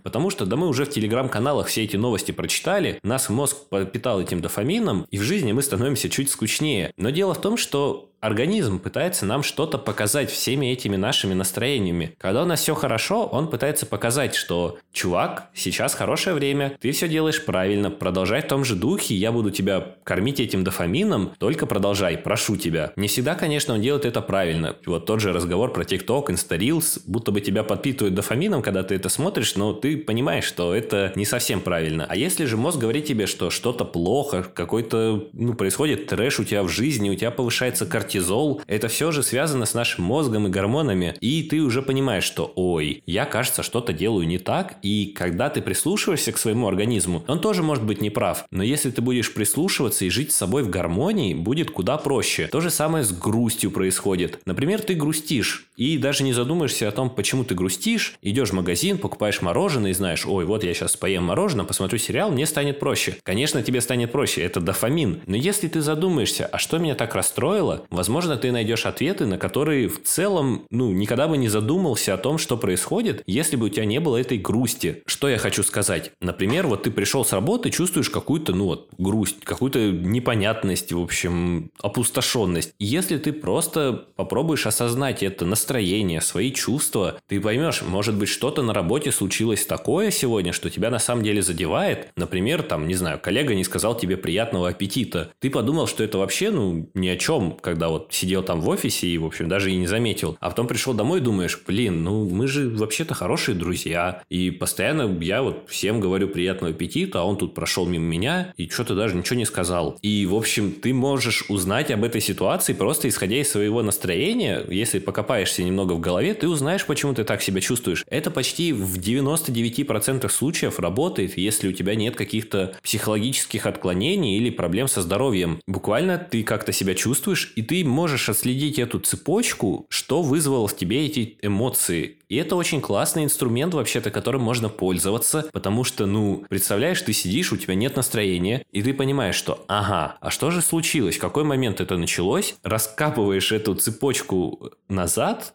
потому 0.02 0.28
что 0.28 0.44
да 0.44 0.56
мы 0.56 0.68
уже 0.68 0.84
в 0.84 0.90
телеграм-каналах 0.90 1.68
все 1.68 1.84
эти 1.84 1.96
новости 1.96 2.32
прочитали, 2.32 3.00
нас 3.02 3.30
мозг 3.30 3.56
подпитал 3.70 4.20
этим 4.20 4.42
дофамином, 4.42 5.06
и 5.10 5.16
в 5.16 5.22
жизни 5.22 5.52
мы 5.52 5.62
становимся 5.62 6.10
чуть 6.10 6.30
скучнее. 6.30 6.92
Но 6.98 7.08
дело 7.10 7.32
в 7.32 7.40
том, 7.40 7.56
что 7.56 8.09
Организм 8.20 8.78
пытается 8.78 9.24
нам 9.24 9.42
что-то 9.42 9.78
показать 9.78 10.30
всеми 10.30 10.66
этими 10.66 10.96
нашими 10.96 11.32
настроениями. 11.32 12.14
Когда 12.18 12.42
у 12.42 12.44
нас 12.44 12.60
все 12.60 12.74
хорошо, 12.74 13.24
он 13.24 13.48
пытается 13.48 13.86
показать, 13.86 14.34
что 14.34 14.78
чувак, 14.92 15.48
сейчас 15.54 15.94
хорошее 15.94 16.36
время, 16.36 16.76
ты 16.80 16.92
все 16.92 17.08
делаешь 17.08 17.42
правильно, 17.42 17.90
продолжай 17.90 18.42
в 18.42 18.48
том 18.48 18.62
же 18.62 18.76
духе, 18.76 19.14
я 19.14 19.32
буду 19.32 19.50
тебя 19.50 19.94
кормить 20.04 20.38
этим 20.38 20.64
дофамином, 20.64 21.32
только 21.38 21.64
продолжай, 21.64 22.18
прошу 22.18 22.58
тебя. 22.58 22.92
Не 22.96 23.08
всегда, 23.08 23.34
конечно, 23.34 23.72
он 23.72 23.80
делает 23.80 24.04
это 24.04 24.20
правильно. 24.20 24.76
Вот 24.84 25.06
тот 25.06 25.20
же 25.20 25.32
разговор 25.32 25.72
про 25.72 25.84
TikTok, 25.84 26.26
Insta 26.26 26.60
будто 27.06 27.32
бы 27.32 27.40
тебя 27.40 27.64
подпитывают 27.64 28.14
дофамином, 28.14 28.60
когда 28.60 28.82
ты 28.82 28.96
это 28.96 29.08
смотришь, 29.08 29.56
но 29.56 29.72
ты 29.72 29.96
понимаешь, 29.96 30.44
что 30.44 30.74
это 30.74 31.12
не 31.14 31.24
совсем 31.24 31.62
правильно. 31.62 32.04
А 32.06 32.16
если 32.16 32.44
же 32.44 32.58
мозг 32.58 32.78
говорит 32.78 33.06
тебе, 33.06 33.26
что 33.26 33.48
что-то 33.48 33.86
плохо, 33.86 34.42
какой-то, 34.42 35.28
ну, 35.32 35.54
происходит 35.54 36.06
трэш 36.06 36.38
у 36.38 36.44
тебя 36.44 36.62
в 36.62 36.68
жизни, 36.68 37.08
у 37.08 37.14
тебя 37.14 37.30
повышается 37.30 37.86
картина, 37.86 38.09
кортизол, 38.10 38.60
это 38.66 38.88
все 38.88 39.12
же 39.12 39.22
связано 39.22 39.66
с 39.66 39.74
нашим 39.74 40.04
мозгом 40.04 40.48
и 40.48 40.50
гормонами, 40.50 41.14
и 41.20 41.44
ты 41.44 41.60
уже 41.60 41.80
понимаешь, 41.80 42.24
что 42.24 42.52
ой, 42.56 43.02
я, 43.06 43.24
кажется, 43.24 43.62
что-то 43.62 43.92
делаю 43.92 44.26
не 44.26 44.38
так, 44.38 44.76
и 44.82 45.14
когда 45.16 45.48
ты 45.48 45.62
прислушиваешься 45.62 46.32
к 46.32 46.38
своему 46.38 46.66
организму, 46.66 47.24
он 47.28 47.40
тоже 47.40 47.62
может 47.62 47.84
быть 47.84 48.02
неправ, 48.02 48.46
но 48.50 48.64
если 48.64 48.90
ты 48.90 49.00
будешь 49.00 49.32
прислушиваться 49.32 50.04
и 50.04 50.10
жить 50.10 50.32
с 50.32 50.36
собой 50.36 50.64
в 50.64 50.70
гармонии, 50.70 51.34
будет 51.34 51.70
куда 51.70 51.96
проще. 51.98 52.48
То 52.48 52.60
же 52.60 52.70
самое 52.70 53.04
с 53.04 53.12
грустью 53.12 53.70
происходит. 53.70 54.40
Например, 54.44 54.82
ты 54.82 54.94
грустишь, 54.94 55.68
и 55.76 55.96
даже 55.96 56.24
не 56.24 56.32
задумаешься 56.32 56.88
о 56.88 56.92
том, 56.92 57.10
почему 57.10 57.44
ты 57.44 57.54
грустишь, 57.54 58.14
идешь 58.22 58.50
в 58.50 58.54
магазин, 58.54 58.98
покупаешь 58.98 59.40
мороженое 59.40 59.92
и 59.92 59.94
знаешь, 59.94 60.26
ой, 60.26 60.44
вот 60.44 60.64
я 60.64 60.74
сейчас 60.74 60.96
поем 60.96 61.24
мороженое, 61.24 61.64
посмотрю 61.64 61.98
сериал, 61.98 62.30
мне 62.30 62.46
станет 62.46 62.80
проще. 62.80 63.16
Конечно, 63.22 63.62
тебе 63.62 63.80
станет 63.80 64.10
проще, 64.10 64.42
это 64.42 64.60
дофамин. 64.60 65.20
Но 65.26 65.36
если 65.36 65.68
ты 65.68 65.80
задумаешься, 65.80 66.46
а 66.46 66.58
что 66.58 66.78
меня 66.78 66.94
так 66.94 67.14
расстроило, 67.14 67.86
Возможно, 68.00 68.38
ты 68.38 68.50
найдешь 68.50 68.86
ответы, 68.86 69.26
на 69.26 69.36
которые 69.36 69.86
в 69.86 70.02
целом, 70.02 70.62
ну, 70.70 70.90
никогда 70.90 71.28
бы 71.28 71.36
не 71.36 71.50
задумался 71.50 72.14
о 72.14 72.16
том, 72.16 72.38
что 72.38 72.56
происходит, 72.56 73.22
если 73.26 73.56
бы 73.56 73.66
у 73.66 73.68
тебя 73.68 73.84
не 73.84 74.00
было 74.00 74.16
этой 74.16 74.38
грусти. 74.38 75.02
Что 75.04 75.28
я 75.28 75.36
хочу 75.36 75.62
сказать? 75.62 76.12
Например, 76.22 76.66
вот 76.66 76.84
ты 76.84 76.90
пришел 76.90 77.26
с 77.26 77.34
работы, 77.34 77.68
чувствуешь 77.68 78.08
какую-то, 78.08 78.54
ну 78.54 78.64
вот, 78.64 78.88
грусть, 78.96 79.44
какую-то 79.44 79.90
непонятность, 79.90 80.94
в 80.94 80.98
общем, 80.98 81.72
опустошенность. 81.82 82.72
Если 82.78 83.18
ты 83.18 83.34
просто 83.34 84.06
попробуешь 84.16 84.66
осознать 84.66 85.22
это 85.22 85.44
настроение, 85.44 86.22
свои 86.22 86.52
чувства, 86.52 87.20
ты 87.28 87.38
поймешь, 87.38 87.82
может 87.82 88.14
быть, 88.14 88.30
что-то 88.30 88.62
на 88.62 88.72
работе 88.72 89.12
случилось 89.12 89.66
такое 89.66 90.10
сегодня, 90.10 90.54
что 90.54 90.70
тебя 90.70 90.88
на 90.88 91.00
самом 91.00 91.22
деле 91.22 91.42
задевает. 91.42 92.08
Например, 92.16 92.62
там, 92.62 92.88
не 92.88 92.94
знаю, 92.94 93.20
коллега 93.20 93.54
не 93.54 93.62
сказал 93.62 93.94
тебе 93.94 94.16
приятного 94.16 94.70
аппетита. 94.70 95.32
Ты 95.38 95.50
подумал, 95.50 95.86
что 95.86 96.02
это 96.02 96.16
вообще, 96.16 96.50
ну, 96.50 96.88
ни 96.94 97.08
о 97.08 97.18
чем, 97.18 97.58
когда 97.60 97.89
вот 97.90 98.08
сидел 98.10 98.42
там 98.42 98.60
в 98.60 98.68
офисе 98.68 99.06
и, 99.06 99.18
в 99.18 99.24
общем, 99.26 99.48
даже 99.48 99.70
и 99.70 99.76
не 99.76 99.86
заметил. 99.86 100.36
А 100.40 100.50
потом 100.50 100.66
пришел 100.66 100.94
домой 100.94 101.20
и 101.20 101.22
думаешь, 101.22 101.60
блин, 101.66 102.02
ну 102.04 102.28
мы 102.28 102.46
же 102.48 102.68
вообще-то 102.68 103.14
хорошие 103.14 103.54
друзья. 103.54 104.22
И 104.28 104.50
постоянно 104.50 105.18
я 105.22 105.42
вот 105.42 105.64
всем 105.68 106.00
говорю 106.00 106.28
приятного 106.28 106.72
аппетита, 106.72 107.20
а 107.20 107.24
он 107.24 107.36
тут 107.36 107.54
прошел 107.54 107.86
мимо 107.86 108.04
меня 108.04 108.52
и 108.56 108.68
что-то 108.68 108.94
даже 108.94 109.16
ничего 109.16 109.38
не 109.38 109.44
сказал. 109.44 109.98
И, 110.02 110.26
в 110.26 110.34
общем, 110.34 110.72
ты 110.72 110.92
можешь 110.94 111.44
узнать 111.48 111.90
об 111.90 112.04
этой 112.04 112.20
ситуации 112.20 112.72
просто 112.72 113.08
исходя 113.08 113.36
из 113.36 113.50
своего 113.50 113.82
настроения. 113.82 114.64
Если 114.68 114.98
покопаешься 114.98 115.62
немного 115.62 115.94
в 115.94 116.00
голове, 116.00 116.34
ты 116.34 116.48
узнаешь, 116.48 116.86
почему 116.86 117.14
ты 117.14 117.24
так 117.24 117.42
себя 117.42 117.60
чувствуешь. 117.60 118.04
Это 118.08 118.30
почти 118.30 118.72
в 118.72 118.98
99% 118.98 120.28
случаев 120.28 120.78
работает, 120.78 121.36
если 121.36 121.68
у 121.68 121.72
тебя 121.72 121.94
нет 121.94 122.16
каких-то 122.16 122.74
психологических 122.82 123.66
отклонений 123.66 124.36
или 124.36 124.50
проблем 124.50 124.88
со 124.88 125.02
здоровьем. 125.02 125.60
Буквально 125.66 126.18
ты 126.18 126.42
как-то 126.42 126.72
себя 126.72 126.94
чувствуешь, 126.94 127.52
и 127.56 127.62
ты 127.62 127.79
можешь 127.84 128.28
отследить 128.28 128.78
эту 128.78 129.00
цепочку, 129.00 129.86
что 129.88 130.22
вызвало 130.22 130.68
в 130.68 130.76
тебе 130.76 131.06
эти 131.06 131.38
эмоции. 131.42 132.18
И 132.28 132.36
это 132.36 132.56
очень 132.56 132.80
классный 132.80 133.24
инструмент 133.24 133.74
вообще-то, 133.74 134.10
которым 134.10 134.42
можно 134.42 134.68
пользоваться, 134.68 135.48
потому 135.52 135.84
что, 135.84 136.06
ну, 136.06 136.44
представляешь, 136.48 137.02
ты 137.02 137.12
сидишь, 137.12 137.52
у 137.52 137.56
тебя 137.56 137.74
нет 137.74 137.96
настроения, 137.96 138.64
и 138.70 138.82
ты 138.82 138.94
понимаешь, 138.94 139.34
что, 139.34 139.64
ага, 139.68 140.16
а 140.20 140.30
что 140.30 140.50
же 140.50 140.62
случилось, 140.62 141.16
в 141.16 141.20
какой 141.20 141.44
момент 141.44 141.80
это 141.80 141.96
началось, 141.96 142.54
раскапываешь 142.62 143.50
эту 143.52 143.74
цепочку 143.74 144.70
назад, 144.88 145.54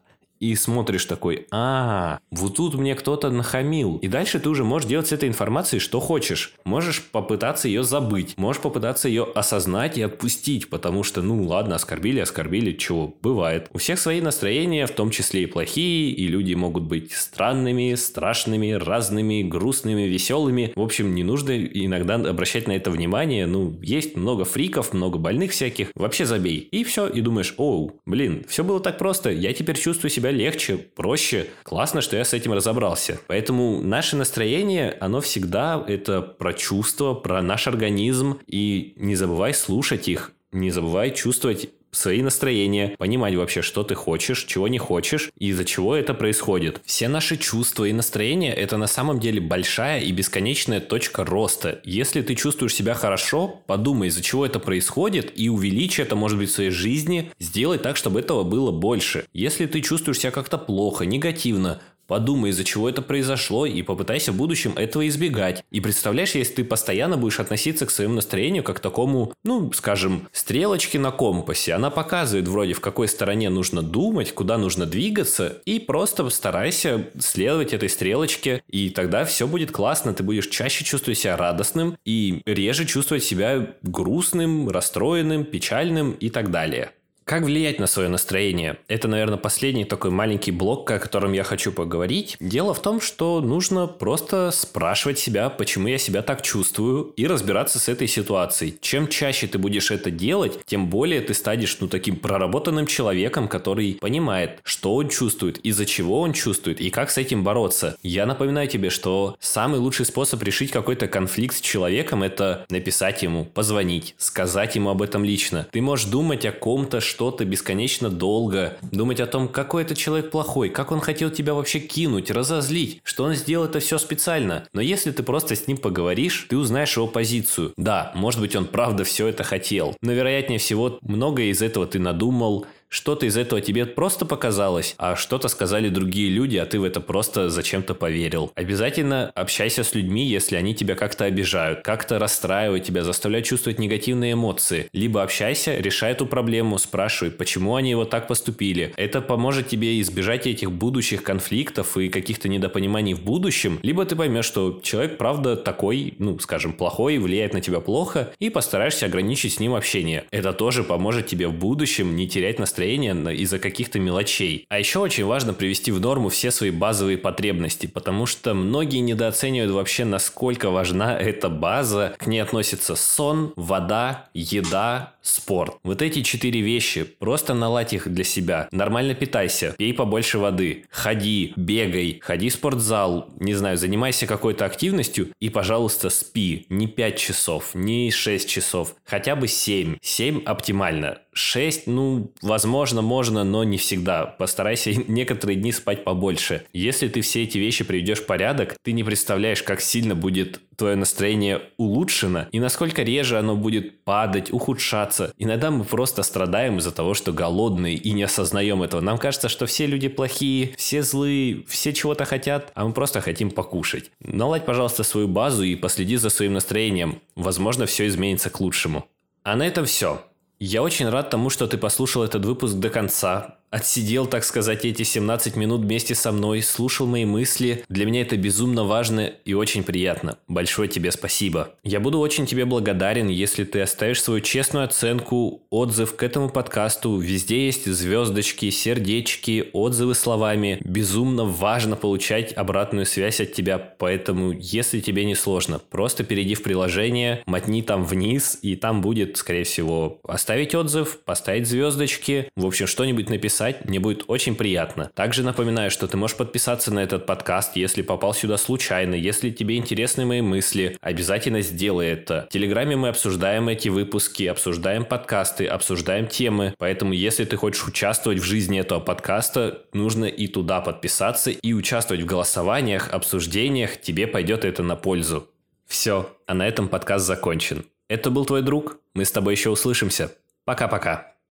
и 0.52 0.56
смотришь 0.56 1.06
такой, 1.06 1.48
а, 1.52 2.20
вот 2.32 2.56
тут 2.56 2.76
мне 2.76 2.96
кто-то 2.96 3.30
нахамил. 3.30 3.98
И 3.98 4.08
дальше 4.08 4.40
ты 4.40 4.50
уже 4.50 4.64
можешь 4.64 4.88
делать 4.88 5.08
с 5.08 5.12
этой 5.12 5.28
информацией 5.28 5.80
что 5.80 6.00
хочешь. 6.00 6.54
Можешь 6.66 7.02
попытаться 7.02 7.68
ее 7.68 7.84
забыть, 7.84 8.38
можешь 8.38 8.62
попытаться 8.62 9.08
ее 9.08 9.28
осознать 9.36 9.98
и 9.98 10.02
отпустить, 10.02 10.70
потому 10.70 11.04
что, 11.04 11.22
ну 11.22 11.44
ладно, 11.44 11.76
оскорбили, 11.76 12.20
оскорбили, 12.20 12.74
чего, 12.74 13.16
бывает. 13.22 13.70
У 13.74 13.80
всех 13.80 14.00
свои 14.00 14.22
настроения, 14.22 14.86
в 14.86 14.92
том 14.92 15.10
числе 15.10 15.44
и 15.44 15.46
плохие, 15.46 16.12
и 16.12 16.28
люди 16.28 16.54
могут 16.54 16.84
быть 16.84 17.12
странными, 17.12 17.96
страшными, 17.96 18.72
разными, 18.72 19.42
грустными, 19.44 20.04
веселыми. 20.04 20.74
В 20.76 20.82
общем, 20.82 21.16
не 21.16 21.24
нужно 21.24 21.58
иногда 21.58 22.16
обращать 22.16 22.68
на 22.68 22.74
это 22.74 22.92
внимание. 22.92 23.48
Ну, 23.48 23.78
есть 23.82 24.16
много 24.16 24.46
фриков, 24.46 24.94
много 24.94 25.18
больных 25.18 25.52
всяких. 25.52 25.90
Вообще 25.96 26.26
забей. 26.26 26.68
И 26.72 26.84
все, 26.84 27.08
и 27.08 27.22
думаешь, 27.22 27.56
оу, 27.58 28.00
блин, 28.06 28.46
все 28.48 28.64
было 28.64 28.80
так 28.80 28.98
просто, 28.98 29.32
я 29.32 29.54
теперь 29.54 29.78
чувствую 29.78 30.12
себя 30.12 30.32
легче, 30.36 30.78
проще. 30.78 31.48
Классно, 31.64 32.02
что 32.02 32.16
я 32.16 32.24
с 32.24 32.34
этим 32.34 32.54
разобрался. 32.54 33.20
Поэтому 33.28 33.82
наше 33.82 34.16
настроение, 34.16 34.96
оно 35.00 35.22
всегда 35.22 35.84
это 35.88 36.22
про 36.22 36.54
чувства, 36.54 37.14
про 37.14 37.42
наш 37.42 37.68
организм. 37.68 38.40
И 38.46 38.94
не 38.98 39.16
забывай 39.16 39.54
слушать 39.54 40.08
их, 40.08 40.32
не 40.52 40.70
забывай 40.72 41.12
чувствовать 41.12 41.70
свои 41.96 42.22
настроения, 42.22 42.96
понимать 42.98 43.36
вообще, 43.36 43.62
что 43.62 43.84
ты 43.84 43.96
хочешь, 43.96 44.44
чего 44.46 44.68
не 44.68 44.78
хочешь 44.78 45.32
и 45.38 45.48
из-за 45.48 45.66
чего 45.66 45.96
это 45.96 46.14
происходит. 46.14 46.82
Все 46.86 47.08
наши 47.08 47.38
чувства 47.38 47.86
и 47.86 47.94
настроения– 47.94 48.54
это 48.56 48.78
на 48.78 48.88
самом 48.88 49.20
деле 49.20 49.42
большая 49.42 50.02
и 50.02 50.12
бесконечная 50.12 50.80
точка 50.80 51.26
роста. 51.26 51.82
Если 51.84 52.22
ты 52.22 52.36
чувствуешь 52.36 52.76
себя 52.76 52.94
хорошо, 52.94 53.62
подумай, 53.68 54.10
из-за 54.10 54.22
чего 54.22 54.46
это 54.46 54.60
происходит 54.60 55.32
и 55.36 55.50
увеличь 55.50 56.00
это, 56.00 56.16
может 56.16 56.38
быть, 56.38 56.50
в 56.50 56.54
своей 56.54 56.72
жизни, 56.72 57.32
сделай 57.40 57.78
так, 57.78 57.98
чтобы 57.98 58.20
этого 58.20 58.44
было 58.44 58.72
больше. 58.72 59.26
Если 59.34 59.66
ты 59.66 59.82
чувствуешь 59.82 60.20
себя 60.20 60.32
как-то 60.32 60.58
плохо, 60.58 61.06
негативно, 61.06 61.82
Подумай, 62.08 62.52
из-за 62.52 62.64
чего 62.64 62.88
это 62.88 63.02
произошло, 63.02 63.66
и 63.66 63.82
попытайся 63.82 64.32
в 64.32 64.36
будущем 64.36 64.74
этого 64.76 65.08
избегать. 65.08 65.64
И 65.72 65.82
представляешь, 65.82 66.36
если 66.36 66.56
ты 66.56 66.64
постоянно 66.64 67.18
будешь 67.18 67.40
относиться 67.40 67.86
к 67.86 67.92
своему 67.92 68.16
настроению 68.16 68.64
как 68.64 68.78
к 68.78 68.80
такому, 68.80 69.34
ну, 69.44 69.72
скажем, 69.74 70.28
стрелочке 70.32 71.00
на 71.00 71.12
компасе. 71.12 71.74
Она 71.74 71.90
показывает 71.90 72.48
вроде 72.48 72.74
в 72.74 72.82
какой 72.82 73.08
стороне 73.08 73.50
нужно 73.50 73.82
думать, 73.82 74.34
куда 74.34 74.58
нужно 74.58 74.86
двигаться, 74.86 75.62
и 75.66 75.80
просто 75.80 76.30
старайся 76.30 77.10
следовать 77.20 77.74
этой 77.74 77.90
стрелочке, 77.90 78.62
и 78.70 78.90
тогда 78.90 79.26
все 79.26 79.48
будет 79.48 79.72
классно. 79.72 80.14
Ты 80.14 80.24
будешь 80.24 80.48
чаще 80.48 80.84
чувствовать 80.84 81.20
себя 81.20 81.38
радостным 81.38 81.98
и 82.06 82.42
реже 82.46 82.86
чувствовать 82.86 83.24
себя 83.24 83.76
грустным, 83.82 84.70
расстроенным, 84.70 85.46
печальным 85.46 86.12
и 86.12 86.30
так 86.30 86.52
далее. 86.52 86.92
Как 87.26 87.42
влиять 87.42 87.80
на 87.80 87.88
свое 87.88 88.08
настроение? 88.08 88.78
Это, 88.88 89.08
наверное, 89.08 89.40
последний 89.40 89.84
такой 89.84 90.12
маленький 90.12 90.52
блок, 90.52 90.92
о 90.92 91.00
котором 91.00 91.34
я 91.34 91.42
хочу 91.44 91.72
поговорить. 91.72 92.38
Дело 92.40 92.76
в 92.76 92.82
том, 92.84 93.02
что 93.02 93.42
нужно 93.42 93.88
просто 93.88 94.52
спрашивать 94.52 95.18
себя, 95.18 95.50
почему 95.50 95.88
я 95.88 95.98
себя 95.98 96.22
так 96.22 96.44
чувствую, 96.44 97.14
и 97.16 97.26
разбираться 97.26 97.80
с 97.80 97.90
этой 97.90 98.08
ситуацией. 98.08 98.78
Чем 98.80 99.08
чаще 99.08 99.48
ты 99.48 99.58
будешь 99.58 99.90
это 99.90 100.12
делать, 100.12 100.60
тем 100.68 100.88
более 100.88 101.20
ты 101.20 101.34
станешь, 101.34 101.76
ну, 101.80 101.88
таким 101.88 102.18
проработанным 102.18 102.86
человеком, 102.86 103.48
который 103.48 103.98
понимает, 104.00 104.60
что 104.64 104.94
он 104.94 105.10
чувствует, 105.10 105.58
из-за 105.66 105.88
чего 105.88 106.20
он 106.22 106.32
чувствует, 106.32 106.80
и 106.80 106.92
как 106.92 107.10
с 107.10 107.18
этим 107.18 107.44
бороться. 107.44 107.98
Я 108.04 108.28
напоминаю 108.28 108.68
тебе, 108.68 108.92
что 108.92 109.36
самый 109.40 109.80
лучший 109.80 110.06
способ 110.06 110.44
решить 110.44 110.70
какой-то 110.70 111.08
конфликт 111.08 111.56
с 111.56 111.62
человеком– 111.62 112.22
это 112.24 112.68
написать 112.70 113.24
ему, 113.24 113.46
позвонить, 113.46 114.14
сказать 114.20 114.76
ему 114.76 114.92
об 114.92 115.02
этом 115.02 115.24
лично. 115.24 115.66
Ты 115.72 115.82
можешь 115.82 116.06
думать 116.06 116.46
о 116.46 116.52
ком-то, 116.52 117.02
что-то 117.16 117.46
бесконечно 117.46 118.10
долго, 118.10 118.78
думать 118.92 119.22
о 119.22 119.26
том, 119.26 119.48
какой 119.48 119.84
это 119.84 119.96
человек 119.96 120.32
плохой, 120.32 120.70
как 120.70 120.92
он 120.92 121.00
хотел 121.00 121.30
тебя 121.30 121.54
вообще 121.54 121.80
кинуть, 121.80 122.30
разозлить, 122.30 123.00
что 123.06 123.24
он 123.24 123.36
сделал 123.36 123.68
это 123.68 123.80
все 123.80 123.98
специально. 123.98 124.68
Но 124.74 124.82
если 124.82 125.12
ты 125.12 125.24
просто 125.24 125.56
с 125.56 125.66
ним 125.66 125.78
поговоришь, 125.78 126.48
ты 126.50 126.58
узнаешь 126.58 126.98
его 126.98 127.08
позицию. 127.08 127.72
Да, 127.78 128.12
может 128.16 128.42
быть 128.42 128.54
он 128.54 128.66
правда 128.66 129.06
все 129.06 129.28
это 129.28 129.46
хотел, 129.46 129.96
но 130.02 130.12
вероятнее 130.12 130.60
всего 130.60 131.00
многое 131.04 131.46
из 131.46 131.62
этого 131.62 131.88
ты 131.88 132.00
надумал, 132.00 132.66
что-то 132.90 133.26
из 133.26 133.36
этого 133.36 133.62
тебе 133.62 133.86
просто 133.86 134.26
показалось, 134.26 134.96
а 134.98 135.16
что-то 135.16 135.48
сказали 135.48 135.90
другие 135.90 136.30
люди, 136.30 136.58
а 136.58 136.66
ты 136.66 136.80
в 136.80 136.84
это 136.84 137.02
просто 137.02 137.50
зачем-то 137.50 137.94
поверил. 137.94 138.52
Обязательно 138.56 139.32
общайся 139.36 139.84
с 139.84 139.94
людьми, 139.96 140.26
если 140.26 140.56
они 140.56 140.74
тебя 140.74 140.96
как-то 140.96 141.26
обижают, 141.26 141.82
как-то 141.82 142.20
расстраивают 142.20 142.84
тебя, 142.84 143.04
заставляют 143.04 143.46
чувствовать 143.46 143.80
негативные 143.80 144.34
эмоции. 144.34 144.88
Либо 144.94 145.24
общайся, 145.24 145.78
решай 145.78 146.14
эту 146.14 146.26
проблему, 146.26 146.78
спрашивай, 146.78 147.32
почему 147.32 147.76
они 147.76 147.96
вот 147.96 148.10
так 148.10 148.28
поступили. 148.28 148.94
Это 148.96 149.22
поможет 149.22 149.68
тебе 149.68 150.00
избежать 150.02 150.48
этих 150.48 150.72
будущих 150.72 151.24
конфликтов 151.24 151.98
и 151.98 152.10
каких-то 152.10 152.48
недопониманий 152.48 153.14
в 153.14 153.24
будущем. 153.24 153.80
Либо 153.84 154.06
ты 154.06 154.16
поймешь, 154.16 154.46
что 154.46 154.80
человек 154.84 155.18
правда 155.18 155.58
такой, 155.58 156.16
ну, 156.20 156.40
скажем, 156.40 156.72
плохой, 156.72 157.18
влияет 157.18 157.54
на 157.54 157.62
тебя 157.62 157.80
плохо, 157.80 158.32
и 158.40 158.50
постараешься 158.50 159.08
ограничить 159.08 159.54
с 159.54 159.60
ним 159.60 159.76
общение. 159.76 160.26
Это 160.32 160.54
тоже 160.54 160.84
поможет 160.84 161.28
тебе 161.28 161.48
в 161.48 161.54
будущем 161.54 162.16
не 162.16 162.28
терять 162.28 162.60
настроение 162.60 162.75
настроение 162.76 163.36
из-за 163.36 163.58
каких-то 163.58 164.00
мелочей. 164.00 164.66
А 164.68 164.78
еще 164.78 165.00
очень 165.00 165.24
важно 165.24 165.54
привести 165.54 165.92
в 165.92 166.02
норму 166.02 166.28
все 166.28 166.52
свои 166.52 166.72
базовые 166.72 167.18
потребности, 167.18 167.88
потому 167.88 168.26
что 168.26 168.54
многие 168.54 168.98
недооценивают 168.98 169.72
вообще, 169.72 170.04
насколько 170.04 170.70
важна 170.70 171.18
эта 171.18 171.48
база. 171.48 172.16
К 172.18 172.28
ней 172.28 172.40
относятся 172.40 172.96
сон, 172.96 173.54
вода, 173.56 174.28
еда, 174.34 175.14
спорт. 175.22 175.78
Вот 175.84 176.02
эти 176.02 176.22
четыре 176.22 176.60
вещи, 176.60 177.04
просто 177.04 177.54
наладь 177.54 177.94
их 177.94 178.10
для 178.10 178.26
себя. 178.26 178.68
Нормально 178.72 179.16
питайся, 179.16 179.74
пей 179.78 179.94
побольше 179.94 180.38
воды, 180.38 180.86
ходи, 180.90 181.54
бегай, 181.56 182.20
ходи 182.22 182.50
в 182.50 182.54
спортзал, 182.54 183.30
не 183.40 183.54
знаю, 183.54 183.78
занимайся 183.78 184.28
какой-то 184.28 184.66
активностью 184.66 185.30
и, 185.40 185.50
пожалуйста, 185.50 186.10
спи. 186.10 186.66
Не 186.70 186.88
5 186.88 187.18
часов, 187.18 187.72
не 187.74 188.12
6 188.12 188.50
часов, 188.50 188.96
хотя 189.06 189.36
бы 189.36 189.48
7. 189.48 189.96
7 190.02 190.44
оптимально. 190.44 191.20
6, 191.36 191.88
ну, 191.88 192.32
возможно, 192.42 193.02
можно, 193.02 193.44
но 193.44 193.64
не 193.64 193.78
всегда. 193.78 194.26
Постарайся 194.26 194.92
некоторые 195.08 195.58
дни 195.58 195.72
спать 195.72 196.04
побольше. 196.04 196.66
Если 196.74 197.08
ты 197.10 197.22
все 197.22 197.44
эти 197.44 197.58
вещи 197.58 197.84
приведешь 197.84 198.22
в 198.22 198.26
порядок, 198.26 198.78
ты 198.82 198.94
не 198.94 199.04
представляешь, 199.04 199.62
как 199.62 199.82
сильно 199.82 200.16
будет 200.16 200.62
твое 200.76 200.96
настроение 200.96 201.62
улучшено 201.78 202.48
и 202.52 202.60
насколько 202.60 203.02
реже 203.02 203.38
оно 203.38 203.56
будет 203.56 204.04
падать, 204.04 204.52
ухудшаться. 204.52 205.34
Иногда 205.38 205.72
мы 205.72 205.84
просто 205.84 206.24
страдаем 206.24 206.78
из-за 206.78 206.92
того, 206.92 207.14
что 207.14 207.32
голодные 207.32 207.96
и 207.96 208.12
не 208.12 208.24
осознаем 208.24 208.84
этого. 208.84 209.02
Нам 209.02 209.18
кажется, 209.18 209.50
что 209.50 209.66
все 209.66 209.86
люди 209.88 210.08
плохие, 210.08 210.74
все 210.78 211.02
злые, 211.02 211.64
все 211.68 211.94
чего-то 211.94 212.26
хотят, 212.26 212.72
а 212.76 212.86
мы 212.86 212.94
просто 212.94 213.22
хотим 213.22 213.52
покушать. 213.52 214.12
Наладь, 214.20 214.66
пожалуйста, 214.66 215.04
свою 215.04 215.28
базу 215.28 215.64
и 215.64 215.76
последи 215.76 216.16
за 216.18 216.30
своим 216.30 216.54
настроением. 216.54 217.22
Возможно, 217.36 217.86
все 217.86 218.08
изменится 218.08 218.50
к 218.50 218.60
лучшему. 218.60 219.06
А 219.44 219.56
на 219.56 219.68
этом 219.68 219.86
все. 219.86 220.24
Я 220.60 220.82
очень 220.82 221.10
рад 221.10 221.30
тому, 221.30 221.50
что 221.50 221.68
ты 221.68 221.78
послушал 221.78 222.24
этот 222.24 222.46
выпуск 222.46 222.76
до 222.76 222.90
конца 222.90 223.58
отсидел, 223.76 224.26
так 224.26 224.46
сказать, 224.46 224.86
эти 224.86 225.04
17 225.04 225.58
минут 225.58 225.82
вместе 225.82 226.16
со 226.16 226.32
мной, 226.32 226.62
слушал 226.62 227.08
мои 227.08 227.26
мысли. 227.26 227.84
Для 227.90 228.06
меня 228.06 228.22
это 228.22 228.38
безумно 228.38 228.86
важно 228.86 229.34
и 229.44 229.54
очень 229.54 229.84
приятно. 229.84 230.38
Большое 230.48 230.88
тебе 230.88 231.12
спасибо. 231.12 231.74
Я 231.84 232.00
буду 232.00 232.20
очень 232.20 232.46
тебе 232.46 232.64
благодарен, 232.64 233.28
если 233.28 233.66
ты 233.66 233.82
оставишь 233.82 234.22
свою 234.22 234.40
честную 234.40 234.86
оценку, 234.86 235.64
отзыв 235.70 236.16
к 236.16 236.24
этому 236.24 236.50
подкасту. 236.50 237.18
Везде 237.18 237.66
есть 237.66 237.86
звездочки, 237.86 238.70
сердечки, 238.70 239.70
отзывы 239.74 240.16
словами. 240.16 240.80
Безумно 240.86 241.44
важно 241.44 241.98
получать 241.98 242.54
обратную 242.54 243.06
связь 243.06 243.42
от 243.42 243.52
тебя, 243.52 243.78
поэтому, 243.78 244.54
если 244.54 245.02
тебе 245.02 245.26
не 245.26 245.36
сложно, 245.36 245.80
просто 245.80 246.24
перейди 246.24 246.56
в 246.56 246.64
приложение, 246.64 247.44
мотни 247.46 247.82
там 247.82 248.06
вниз, 248.06 248.58
и 248.62 248.78
там 248.78 249.02
будет, 249.02 249.36
скорее 249.36 249.66
всего, 249.66 250.22
оставить 250.24 250.74
отзыв, 250.74 251.20
поставить 251.26 251.68
звездочки, 251.68 252.48
в 252.56 252.66
общем, 252.66 252.88
что-нибудь 252.88 253.30
написать 253.30 253.65
написать, 253.66 253.86
мне 253.86 254.00
будет 254.00 254.24
очень 254.28 254.56
приятно. 254.56 255.12
Также 255.14 255.44
напоминаю, 255.44 255.92
что 255.92 256.08
ты 256.08 256.18
можешь 256.18 256.38
подписаться 256.38 256.94
на 256.94 257.00
этот 257.00 257.26
подкаст, 257.26 257.76
если 257.76 258.02
попал 258.02 258.34
сюда 258.34 258.58
случайно, 258.58 259.16
если 259.16 259.50
тебе 259.50 259.78
интересны 259.78 260.26
мои 260.26 260.42
мысли, 260.42 260.98
обязательно 261.02 261.62
сделай 261.62 262.08
это. 262.08 262.46
В 262.50 262.54
Телеграме 262.54 262.96
мы 262.96 263.10
обсуждаем 263.10 263.68
эти 263.70 263.90
выпуски, 263.90 264.44
обсуждаем 264.44 265.06
подкасты, 265.06 265.66
обсуждаем 265.66 266.28
темы, 266.28 266.74
поэтому 266.78 267.14
если 267.14 267.46
ты 267.46 267.58
хочешь 267.58 267.88
участвовать 267.88 268.40
в 268.40 268.44
жизни 268.44 268.80
этого 268.80 269.00
подкаста, 269.00 269.84
нужно 269.94 270.26
и 270.26 270.48
туда 270.48 270.82
подписаться 270.82 271.52
и 271.52 271.74
участвовать 271.74 272.24
в 272.24 272.26
голосованиях, 272.26 273.10
обсуждениях, 273.12 274.02
тебе 274.02 274.28
пойдет 274.28 274.66
это 274.66 274.84
на 274.84 274.96
пользу. 274.96 275.48
Все, 275.88 276.36
а 276.48 276.54
на 276.54 276.68
этом 276.68 276.88
подкаст 276.88 277.26
закончен. 277.26 277.86
Это 278.08 278.30
был 278.30 278.46
твой 278.46 278.62
друг, 278.62 279.00
мы 279.14 279.26
с 279.26 279.32
тобой 279.32 279.54
еще 279.54 279.70
услышимся. 279.70 280.32
Пока-пока. 280.66 281.35